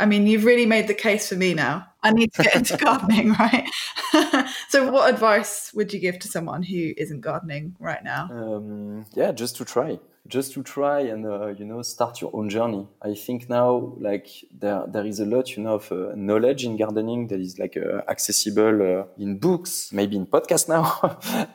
I 0.00 0.06
mean, 0.06 0.26
you've 0.26 0.44
really 0.44 0.64
made 0.64 0.88
the 0.88 0.94
case 0.94 1.28
for 1.28 1.36
me 1.36 1.52
now. 1.52 1.86
I 2.02 2.10
need 2.10 2.32
to 2.32 2.42
get 2.42 2.56
into 2.56 2.76
gardening, 2.84 3.34
right? 3.34 3.68
so, 4.68 4.90
what 4.90 5.12
advice 5.12 5.72
would 5.74 5.92
you 5.92 6.00
give 6.00 6.18
to 6.20 6.28
someone 6.28 6.62
who 6.62 6.94
isn't 6.96 7.20
gardening 7.20 7.76
right 7.78 8.02
now? 8.02 8.28
Um, 8.30 9.04
yeah, 9.14 9.32
just 9.32 9.56
to 9.56 9.66
try, 9.66 9.98
just 10.26 10.54
to 10.54 10.62
try 10.62 11.00
and 11.00 11.26
uh, 11.26 11.48
you 11.48 11.66
know 11.66 11.82
start 11.82 12.22
your 12.22 12.34
own 12.34 12.48
journey. 12.48 12.88
I 13.02 13.14
think 13.14 13.50
now, 13.50 13.92
like 14.00 14.28
there 14.58 14.84
there 14.88 15.04
is 15.04 15.20
a 15.20 15.26
lot, 15.26 15.54
you 15.54 15.62
know, 15.62 15.74
of 15.74 15.92
uh, 15.92 16.12
knowledge 16.16 16.64
in 16.64 16.78
gardening 16.78 17.26
that 17.26 17.38
is 17.38 17.58
like 17.58 17.76
uh, 17.76 18.00
accessible 18.08 19.00
uh, 19.00 19.04
in 19.18 19.36
books, 19.36 19.92
maybe 19.92 20.16
in 20.16 20.24
podcasts 20.26 20.68
now. 20.68 20.84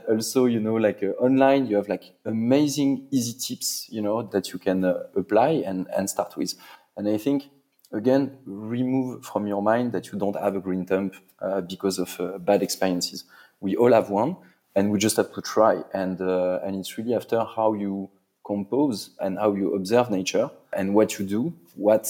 also, 0.07 0.45
you 0.45 0.59
know, 0.59 0.75
like 0.75 1.01
uh, 1.01 1.23
online, 1.23 1.65
you 1.65 1.77
have 1.77 1.89
like 1.89 2.13
amazing 2.25 3.07
easy 3.09 3.33
tips, 3.33 3.87
you 3.89 4.03
know, 4.03 4.21
that 4.21 4.53
you 4.53 4.59
can 4.59 4.85
uh, 4.85 4.93
apply 5.15 5.63
and 5.65 5.87
and 5.97 6.07
start 6.07 6.37
with. 6.37 6.53
And 6.97 7.09
I 7.09 7.17
think 7.17 7.49
again, 7.95 8.37
remove 8.45 9.25
from 9.25 9.47
your 9.47 9.61
mind 9.61 9.91
that 9.93 10.11
you 10.11 10.19
don't 10.19 10.35
have 10.35 10.55
a 10.55 10.59
green 10.59 10.85
thumb 10.85 11.11
uh, 11.39 11.61
because 11.61 11.97
of 11.99 12.19
uh, 12.19 12.37
bad 12.37 12.61
experiences. 12.61 13.23
We 13.61 13.75
all 13.75 13.93
have 13.93 14.09
one, 14.09 14.35
and 14.75 14.91
we 14.91 14.99
just 14.99 15.17
have 15.17 15.33
to 15.33 15.41
try. 15.41 15.81
And 15.93 16.19
uh, 16.21 16.59
and 16.63 16.75
it's 16.75 16.97
really 16.97 17.15
after 17.15 17.43
how 17.43 17.73
you 17.73 18.09
compose 18.45 19.11
and 19.19 19.37
how 19.39 19.53
you 19.55 19.73
observe 19.73 20.11
nature 20.11 20.51
and 20.73 20.93
what 20.93 21.17
you 21.17 21.25
do, 21.25 21.53
what 21.75 22.05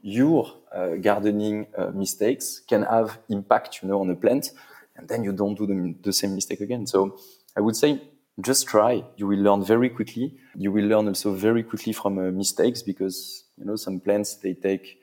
your 0.00 0.50
uh, 0.74 0.96
gardening 0.96 1.66
uh, 1.76 1.90
mistakes 1.94 2.60
can 2.68 2.82
have 2.82 3.18
impact, 3.28 3.80
you 3.82 3.88
know, 3.88 4.00
on 4.00 4.10
a 4.10 4.16
plant, 4.16 4.52
and 4.96 5.08
then 5.08 5.22
you 5.22 5.32
don't 5.32 5.56
do 5.56 5.66
the, 5.66 5.94
the 6.02 6.12
same 6.12 6.34
mistake 6.34 6.60
again. 6.60 6.86
So 6.86 7.18
I 7.56 7.60
would 7.60 7.76
say 7.76 8.00
just 8.40 8.66
try. 8.66 9.04
You 9.16 9.26
will 9.26 9.40
learn 9.40 9.64
very 9.64 9.88
quickly. 9.90 10.36
You 10.56 10.72
will 10.72 10.84
learn 10.86 11.08
also 11.08 11.32
very 11.32 11.62
quickly 11.62 11.92
from 11.92 12.18
uh, 12.18 12.30
mistakes 12.30 12.82
because 12.82 13.44
you 13.56 13.64
know 13.64 13.76
some 13.76 14.00
plants 14.00 14.36
they 14.36 14.54
take 14.54 14.97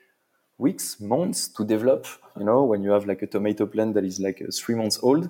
weeks, 0.58 1.00
months 1.00 1.48
to 1.48 1.64
develop. 1.64 2.06
You 2.38 2.44
know, 2.44 2.64
when 2.64 2.82
you 2.82 2.90
have 2.90 3.06
like 3.06 3.22
a 3.22 3.26
tomato 3.26 3.66
plant 3.66 3.94
that 3.94 4.04
is 4.04 4.20
like 4.20 4.42
three 4.54 4.74
months 4.74 4.98
old, 5.02 5.28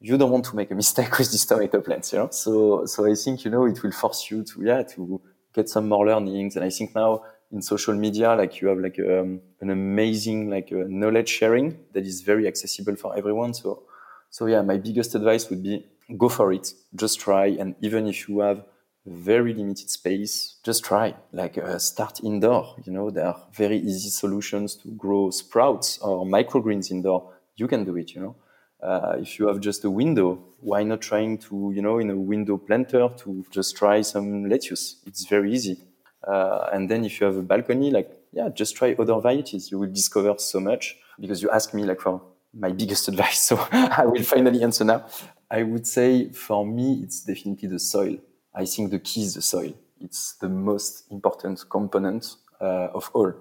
you 0.00 0.16
don't 0.16 0.30
want 0.30 0.44
to 0.46 0.56
make 0.56 0.70
a 0.70 0.74
mistake 0.74 1.18
with 1.18 1.30
these 1.30 1.46
tomato 1.46 1.80
plants. 1.80 2.12
You 2.12 2.20
know, 2.20 2.28
so 2.30 2.86
so 2.86 3.10
I 3.10 3.14
think 3.14 3.44
you 3.44 3.50
know 3.50 3.66
it 3.66 3.82
will 3.82 3.92
force 3.92 4.30
you 4.30 4.44
to 4.44 4.62
yeah 4.62 4.82
to 4.94 5.20
get 5.54 5.68
some 5.68 5.88
more 5.88 6.06
learnings. 6.06 6.56
And 6.56 6.64
I 6.64 6.70
think 6.70 6.94
now 6.94 7.22
in 7.50 7.62
social 7.62 7.94
media, 7.94 8.34
like 8.34 8.60
you 8.60 8.68
have 8.68 8.78
like 8.78 8.98
um, 9.00 9.40
an 9.60 9.70
amazing 9.70 10.50
like 10.50 10.70
uh, 10.72 10.84
knowledge 10.86 11.28
sharing 11.28 11.78
that 11.92 12.04
is 12.04 12.20
very 12.20 12.46
accessible 12.46 12.96
for 12.96 13.16
everyone. 13.16 13.54
So 13.54 13.84
so 14.30 14.46
yeah, 14.46 14.62
my 14.62 14.76
biggest 14.76 15.14
advice 15.14 15.48
would 15.50 15.62
be 15.62 15.84
go 16.16 16.28
for 16.28 16.52
it. 16.52 16.72
Just 16.94 17.20
try, 17.20 17.46
and 17.46 17.74
even 17.80 18.06
if 18.06 18.28
you 18.28 18.40
have 18.40 18.64
very 19.06 19.54
limited 19.54 19.90
space, 19.90 20.56
just 20.64 20.84
try. 20.84 21.14
Like 21.32 21.58
uh, 21.58 21.78
start 21.78 22.20
indoor. 22.22 22.76
You 22.84 22.92
know, 22.92 23.10
there 23.10 23.26
are 23.26 23.40
very 23.52 23.78
easy 23.78 24.10
solutions 24.10 24.76
to 24.76 24.88
grow 24.90 25.30
sprouts 25.30 25.98
or 25.98 26.26
microgreens 26.26 26.90
indoor. 26.90 27.32
You 27.56 27.68
can 27.68 27.84
do 27.84 27.96
it. 27.96 28.14
You 28.14 28.20
know, 28.20 28.36
uh, 28.82 29.16
if 29.18 29.38
you 29.38 29.48
have 29.48 29.60
just 29.60 29.84
a 29.84 29.90
window, 29.90 30.44
why 30.60 30.82
not 30.82 31.00
trying 31.00 31.38
to, 31.38 31.72
you 31.74 31.82
know, 31.82 31.98
in 31.98 32.10
a 32.10 32.16
window 32.16 32.56
planter 32.56 33.08
to 33.18 33.44
just 33.50 33.76
try 33.76 34.02
some 34.02 34.48
lettuce? 34.48 35.02
It's 35.06 35.26
very 35.26 35.52
easy. 35.52 35.80
Uh, 36.26 36.68
and 36.72 36.90
then 36.90 37.04
if 37.04 37.20
you 37.20 37.26
have 37.26 37.36
a 37.36 37.42
balcony, 37.42 37.90
like 37.90 38.10
yeah, 38.32 38.48
just 38.50 38.76
try 38.76 38.94
other 38.98 39.14
varieties. 39.20 39.70
You 39.70 39.78
will 39.78 39.90
discover 39.90 40.34
so 40.38 40.60
much 40.60 40.96
because 41.18 41.42
you 41.42 41.50
ask 41.50 41.72
me 41.74 41.84
like 41.84 42.00
for 42.00 42.20
my 42.52 42.70
biggest 42.72 43.08
advice. 43.12 43.42
So 43.42 43.56
I 43.72 44.04
will 44.04 44.22
finally 44.22 44.62
answer 44.62 44.84
now. 44.84 45.06
I 45.50 45.62
would 45.62 45.86
say 45.86 46.28
for 46.30 46.66
me, 46.66 47.00
it's 47.02 47.24
definitely 47.24 47.68
the 47.68 47.78
soil. 47.78 48.18
I 48.58 48.64
think 48.66 48.90
the 48.90 48.98
key 48.98 49.22
is 49.22 49.34
the 49.34 49.42
soil. 49.42 49.72
It's 50.00 50.34
the 50.40 50.48
most 50.48 51.04
important 51.12 51.64
component 51.70 52.34
uh, 52.60 52.88
of 52.92 53.08
all. 53.14 53.32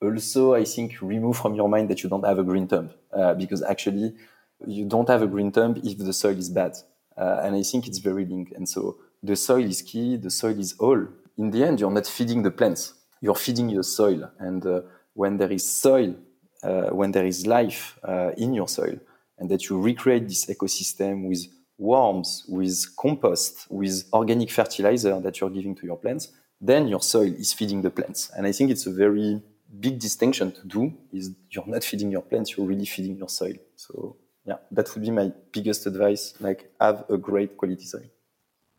Also, 0.00 0.54
I 0.54 0.64
think 0.64 1.02
remove 1.02 1.36
from 1.36 1.54
your 1.54 1.68
mind 1.68 1.90
that 1.90 2.02
you 2.02 2.08
don't 2.08 2.24
have 2.24 2.38
a 2.38 2.42
green 2.42 2.66
thumb 2.66 2.88
uh, 3.12 3.34
because 3.34 3.62
actually 3.62 4.14
you 4.66 4.86
don't 4.86 5.08
have 5.08 5.20
a 5.20 5.26
green 5.26 5.52
thumb 5.52 5.78
if 5.84 5.98
the 5.98 6.14
soil 6.14 6.38
is 6.38 6.48
bad. 6.48 6.72
Uh, 7.18 7.42
and 7.44 7.54
I 7.54 7.62
think 7.62 7.86
it's 7.86 7.98
very 7.98 8.24
linked. 8.24 8.52
And 8.52 8.66
so 8.66 8.96
the 9.22 9.36
soil 9.36 9.64
is 9.64 9.82
key. 9.82 10.16
The 10.16 10.30
soil 10.30 10.58
is 10.58 10.74
all. 10.78 11.06
In 11.36 11.50
the 11.50 11.62
end, 11.62 11.80
you're 11.80 11.90
not 11.90 12.06
feeding 12.06 12.42
the 12.42 12.50
plants. 12.50 12.94
You're 13.20 13.34
feeding 13.34 13.68
your 13.68 13.82
soil. 13.82 14.30
And 14.38 14.64
uh, 14.64 14.80
when 15.12 15.36
there 15.36 15.52
is 15.52 15.68
soil, 15.68 16.14
uh, 16.62 16.88
when 16.90 17.12
there 17.12 17.26
is 17.26 17.46
life 17.46 17.98
uh, 18.02 18.30
in 18.38 18.54
your 18.54 18.68
soil, 18.68 18.98
and 19.38 19.50
that 19.50 19.68
you 19.68 19.78
recreate 19.78 20.28
this 20.28 20.46
ecosystem 20.46 21.28
with 21.28 21.46
worms, 21.80 22.44
with 22.48 22.84
compost, 22.96 23.66
with 23.70 24.04
organic 24.12 24.50
fertilizer 24.50 25.18
that 25.20 25.40
you're 25.40 25.50
giving 25.50 25.74
to 25.74 25.86
your 25.86 25.96
plants, 25.96 26.28
then 26.60 26.86
your 26.86 27.00
soil 27.00 27.32
is 27.34 27.52
feeding 27.52 27.82
the 27.82 27.90
plants. 27.90 28.30
And 28.36 28.46
I 28.46 28.52
think 28.52 28.70
it's 28.70 28.86
a 28.86 28.92
very 28.92 29.42
big 29.80 29.98
distinction 29.98 30.52
to 30.52 30.66
do 30.66 30.92
is 31.12 31.30
you're 31.50 31.66
not 31.66 31.82
feeding 31.82 32.10
your 32.10 32.22
plants, 32.22 32.56
you're 32.56 32.66
really 32.66 32.84
feeding 32.84 33.16
your 33.16 33.28
soil. 33.28 33.54
So 33.76 34.16
yeah, 34.44 34.56
that 34.72 34.94
would 34.94 35.02
be 35.02 35.10
my 35.10 35.32
biggest 35.52 35.86
advice. 35.86 36.34
Like 36.38 36.70
have 36.80 37.04
a 37.08 37.16
great 37.16 37.56
quality 37.56 37.84
soil. 37.84 38.10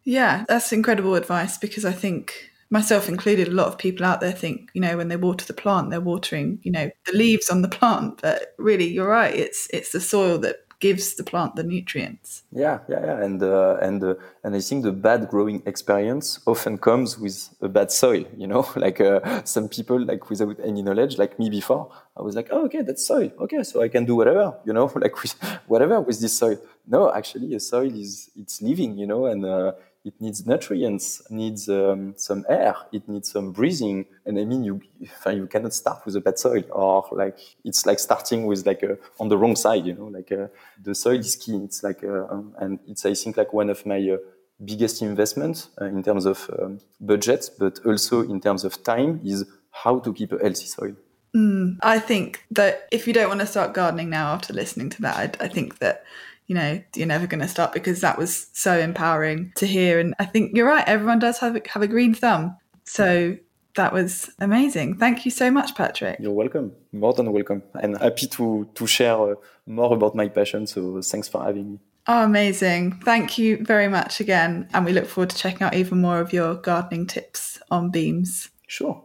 Yeah, 0.03 0.45
that's 0.47 0.71
incredible 0.71 1.15
advice 1.15 1.57
because 1.57 1.85
I 1.85 1.91
think 1.91 2.51
myself 2.69 3.09
included, 3.09 3.47
a 3.47 3.51
lot 3.51 3.67
of 3.67 3.77
people 3.77 4.05
out 4.05 4.21
there 4.21 4.31
think, 4.31 4.69
you 4.73 4.81
know, 4.81 4.97
when 4.97 5.09
they 5.09 5.17
water 5.17 5.45
the 5.45 5.53
plant, 5.53 5.89
they're 5.89 6.01
watering, 6.01 6.59
you 6.63 6.71
know, 6.71 6.89
the 7.05 7.17
leaves 7.17 7.49
on 7.49 7.61
the 7.61 7.67
plant. 7.67 8.21
But 8.21 8.53
really, 8.57 8.87
you're 8.87 9.07
right. 9.07 9.33
It's 9.33 9.67
it's 9.71 9.91
the 9.91 10.01
soil 10.01 10.37
that 10.39 10.57
gives 10.81 11.13
the 11.15 11.23
plant 11.23 11.55
the 11.55 11.63
nutrients. 11.63 12.43
Yeah, 12.51 12.79
yeah, 12.89 13.05
yeah. 13.05 13.23
And 13.23 13.41
uh, 13.41 13.77
and 13.81 14.03
uh, 14.03 14.15
and 14.43 14.55
I 14.55 14.59
think 14.59 14.83
the 14.83 14.91
bad 14.91 15.29
growing 15.29 15.63
experience 15.65 16.39
often 16.45 16.77
comes 16.77 17.17
with 17.17 17.37
a 17.61 17.69
bad 17.69 17.91
soil. 17.91 18.25
You 18.35 18.47
know, 18.47 18.67
like 18.75 18.99
uh, 18.99 19.43
some 19.45 19.69
people 19.69 20.03
like 20.03 20.29
without 20.29 20.57
any 20.63 20.81
knowledge, 20.81 21.17
like 21.17 21.39
me 21.39 21.49
before, 21.49 21.89
I 22.17 22.21
was 22.21 22.35
like, 22.35 22.49
oh, 22.51 22.65
okay, 22.65 22.81
that's 22.81 23.07
soil. 23.07 23.31
Okay, 23.39 23.63
so 23.63 23.81
I 23.81 23.87
can 23.87 24.03
do 24.05 24.15
whatever. 24.15 24.57
You 24.65 24.73
know, 24.73 24.91
like 25.05 25.15
with 25.21 25.33
whatever 25.67 26.01
with 26.01 26.19
this 26.19 26.37
soil. 26.37 26.57
No, 26.87 27.13
actually, 27.13 27.53
a 27.55 27.59
soil 27.59 27.93
is 27.95 28.29
it's 28.35 28.61
living. 28.61 28.97
You 28.97 29.07
know, 29.07 29.27
and 29.27 29.45
uh, 29.45 29.71
it 30.03 30.13
needs 30.19 30.45
nutrients, 30.45 31.21
needs 31.29 31.69
um, 31.69 32.13
some 32.17 32.45
air, 32.49 32.75
it 32.91 33.07
needs 33.07 33.31
some 33.31 33.51
breathing. 33.51 34.05
And 34.25 34.39
I 34.39 34.45
mean, 34.45 34.63
you 34.63 34.81
you 35.31 35.47
cannot 35.47 35.73
start 35.73 36.05
with 36.05 36.15
a 36.15 36.21
bad 36.21 36.39
soil, 36.39 36.63
or 36.71 37.07
like 37.11 37.37
it's 37.63 37.85
like 37.85 37.99
starting 37.99 38.45
with 38.45 38.65
like 38.65 38.83
a, 38.83 38.97
on 39.19 39.29
the 39.29 39.37
wrong 39.37 39.55
side, 39.55 39.85
you 39.85 39.93
know. 39.93 40.07
Like 40.07 40.31
uh, 40.31 40.47
the 40.81 40.95
soil 40.95 41.19
is 41.19 41.35
key. 41.35 41.57
It's 41.63 41.83
like 41.83 42.03
uh, 42.03 42.25
um, 42.29 42.55
and 42.59 42.79
it's 42.87 43.05
I 43.05 43.13
think 43.13 43.37
like 43.37 43.53
one 43.53 43.69
of 43.69 43.85
my 43.85 43.99
uh, 44.09 44.17
biggest 44.63 45.01
investments 45.01 45.69
uh, 45.79 45.85
in 45.85 46.03
terms 46.03 46.25
of 46.25 46.49
um, 46.59 46.79
budget, 46.99 47.49
but 47.59 47.79
also 47.85 48.21
in 48.21 48.41
terms 48.41 48.63
of 48.63 48.83
time 48.83 49.21
is 49.23 49.45
how 49.71 49.99
to 49.99 50.13
keep 50.13 50.31
a 50.31 50.39
healthy 50.39 50.65
soil. 50.65 50.95
Mm, 51.35 51.77
I 51.81 51.99
think 51.99 52.43
that 52.51 52.87
if 52.91 53.07
you 53.07 53.13
don't 53.13 53.29
want 53.29 53.39
to 53.39 53.45
start 53.45 53.73
gardening 53.73 54.09
now 54.09 54.33
after 54.33 54.53
listening 54.53 54.89
to 54.89 55.01
that, 55.03 55.17
I, 55.17 55.45
I 55.45 55.47
think 55.47 55.79
that 55.79 56.03
you 56.51 56.55
know 56.55 56.83
you're 56.97 57.07
never 57.07 57.27
going 57.27 57.39
to 57.39 57.47
stop 57.47 57.71
because 57.71 58.01
that 58.01 58.17
was 58.17 58.47
so 58.51 58.77
empowering 58.77 59.53
to 59.55 59.65
hear 59.65 60.01
and 60.01 60.13
i 60.19 60.25
think 60.25 60.51
you're 60.53 60.67
right 60.67 60.85
everyone 60.85 61.17
does 61.17 61.39
have 61.39 61.55
a, 61.55 61.61
have 61.65 61.81
a 61.81 61.87
green 61.87 62.13
thumb 62.13 62.57
so 62.83 63.37
that 63.75 63.93
was 63.93 64.29
amazing 64.39 64.97
thank 64.97 65.23
you 65.23 65.31
so 65.31 65.49
much 65.49 65.73
patrick 65.75 66.19
you're 66.19 66.33
welcome 66.33 66.73
more 66.91 67.13
than 67.13 67.31
welcome 67.31 67.63
i'm 67.81 67.95
happy 67.95 68.27
to 68.27 68.67
to 68.75 68.85
share 68.85 69.31
uh, 69.31 69.35
more 69.65 69.93
about 69.93 70.13
my 70.13 70.27
passion 70.27 70.67
so 70.67 71.01
thanks 71.01 71.29
for 71.29 71.41
having 71.41 71.71
me 71.71 71.79
Oh, 72.07 72.23
amazing. 72.23 72.93
Thank 73.05 73.37
you 73.37 73.63
very 73.63 73.87
much 73.87 74.19
again. 74.19 74.67
And 74.73 74.85
we 74.85 74.91
look 74.91 75.05
forward 75.05 75.29
to 75.29 75.37
checking 75.37 75.61
out 75.61 75.75
even 75.75 76.01
more 76.01 76.19
of 76.19 76.33
your 76.33 76.55
gardening 76.55 77.05
tips 77.05 77.59
on 77.69 77.91
Beams. 77.91 78.49
Sure. 78.65 79.03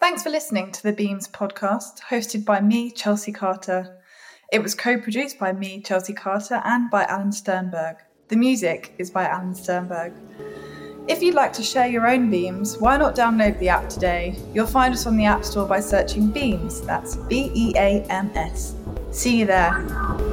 Thanks 0.00 0.22
for 0.22 0.30
listening 0.30 0.72
to 0.72 0.82
the 0.82 0.94
Beams 0.94 1.28
podcast, 1.28 2.00
hosted 2.00 2.46
by 2.46 2.62
me, 2.62 2.90
Chelsea 2.90 3.30
Carter. 3.30 4.01
It 4.52 4.62
was 4.62 4.74
co 4.74 4.98
produced 5.00 5.38
by 5.38 5.54
me, 5.54 5.80
Chelsea 5.80 6.12
Carter, 6.12 6.60
and 6.66 6.90
by 6.90 7.04
Alan 7.04 7.32
Sternberg. 7.32 7.96
The 8.28 8.36
music 8.36 8.94
is 8.98 9.10
by 9.10 9.26
Alan 9.26 9.54
Sternberg. 9.54 10.12
If 11.08 11.22
you'd 11.22 11.34
like 11.34 11.54
to 11.54 11.62
share 11.62 11.88
your 11.88 12.06
own 12.06 12.30
beams, 12.30 12.76
why 12.76 12.98
not 12.98 13.16
download 13.16 13.58
the 13.58 13.70
app 13.70 13.88
today? 13.88 14.36
You'll 14.52 14.66
find 14.66 14.92
us 14.92 15.06
on 15.06 15.16
the 15.16 15.24
App 15.24 15.42
Store 15.46 15.66
by 15.66 15.80
searching 15.80 16.30
Beams, 16.30 16.82
that's 16.82 17.16
B 17.16 17.50
E 17.54 17.72
A 17.76 18.02
M 18.10 18.30
S. 18.34 18.74
See 19.10 19.38
you 19.38 19.46
there. 19.46 20.31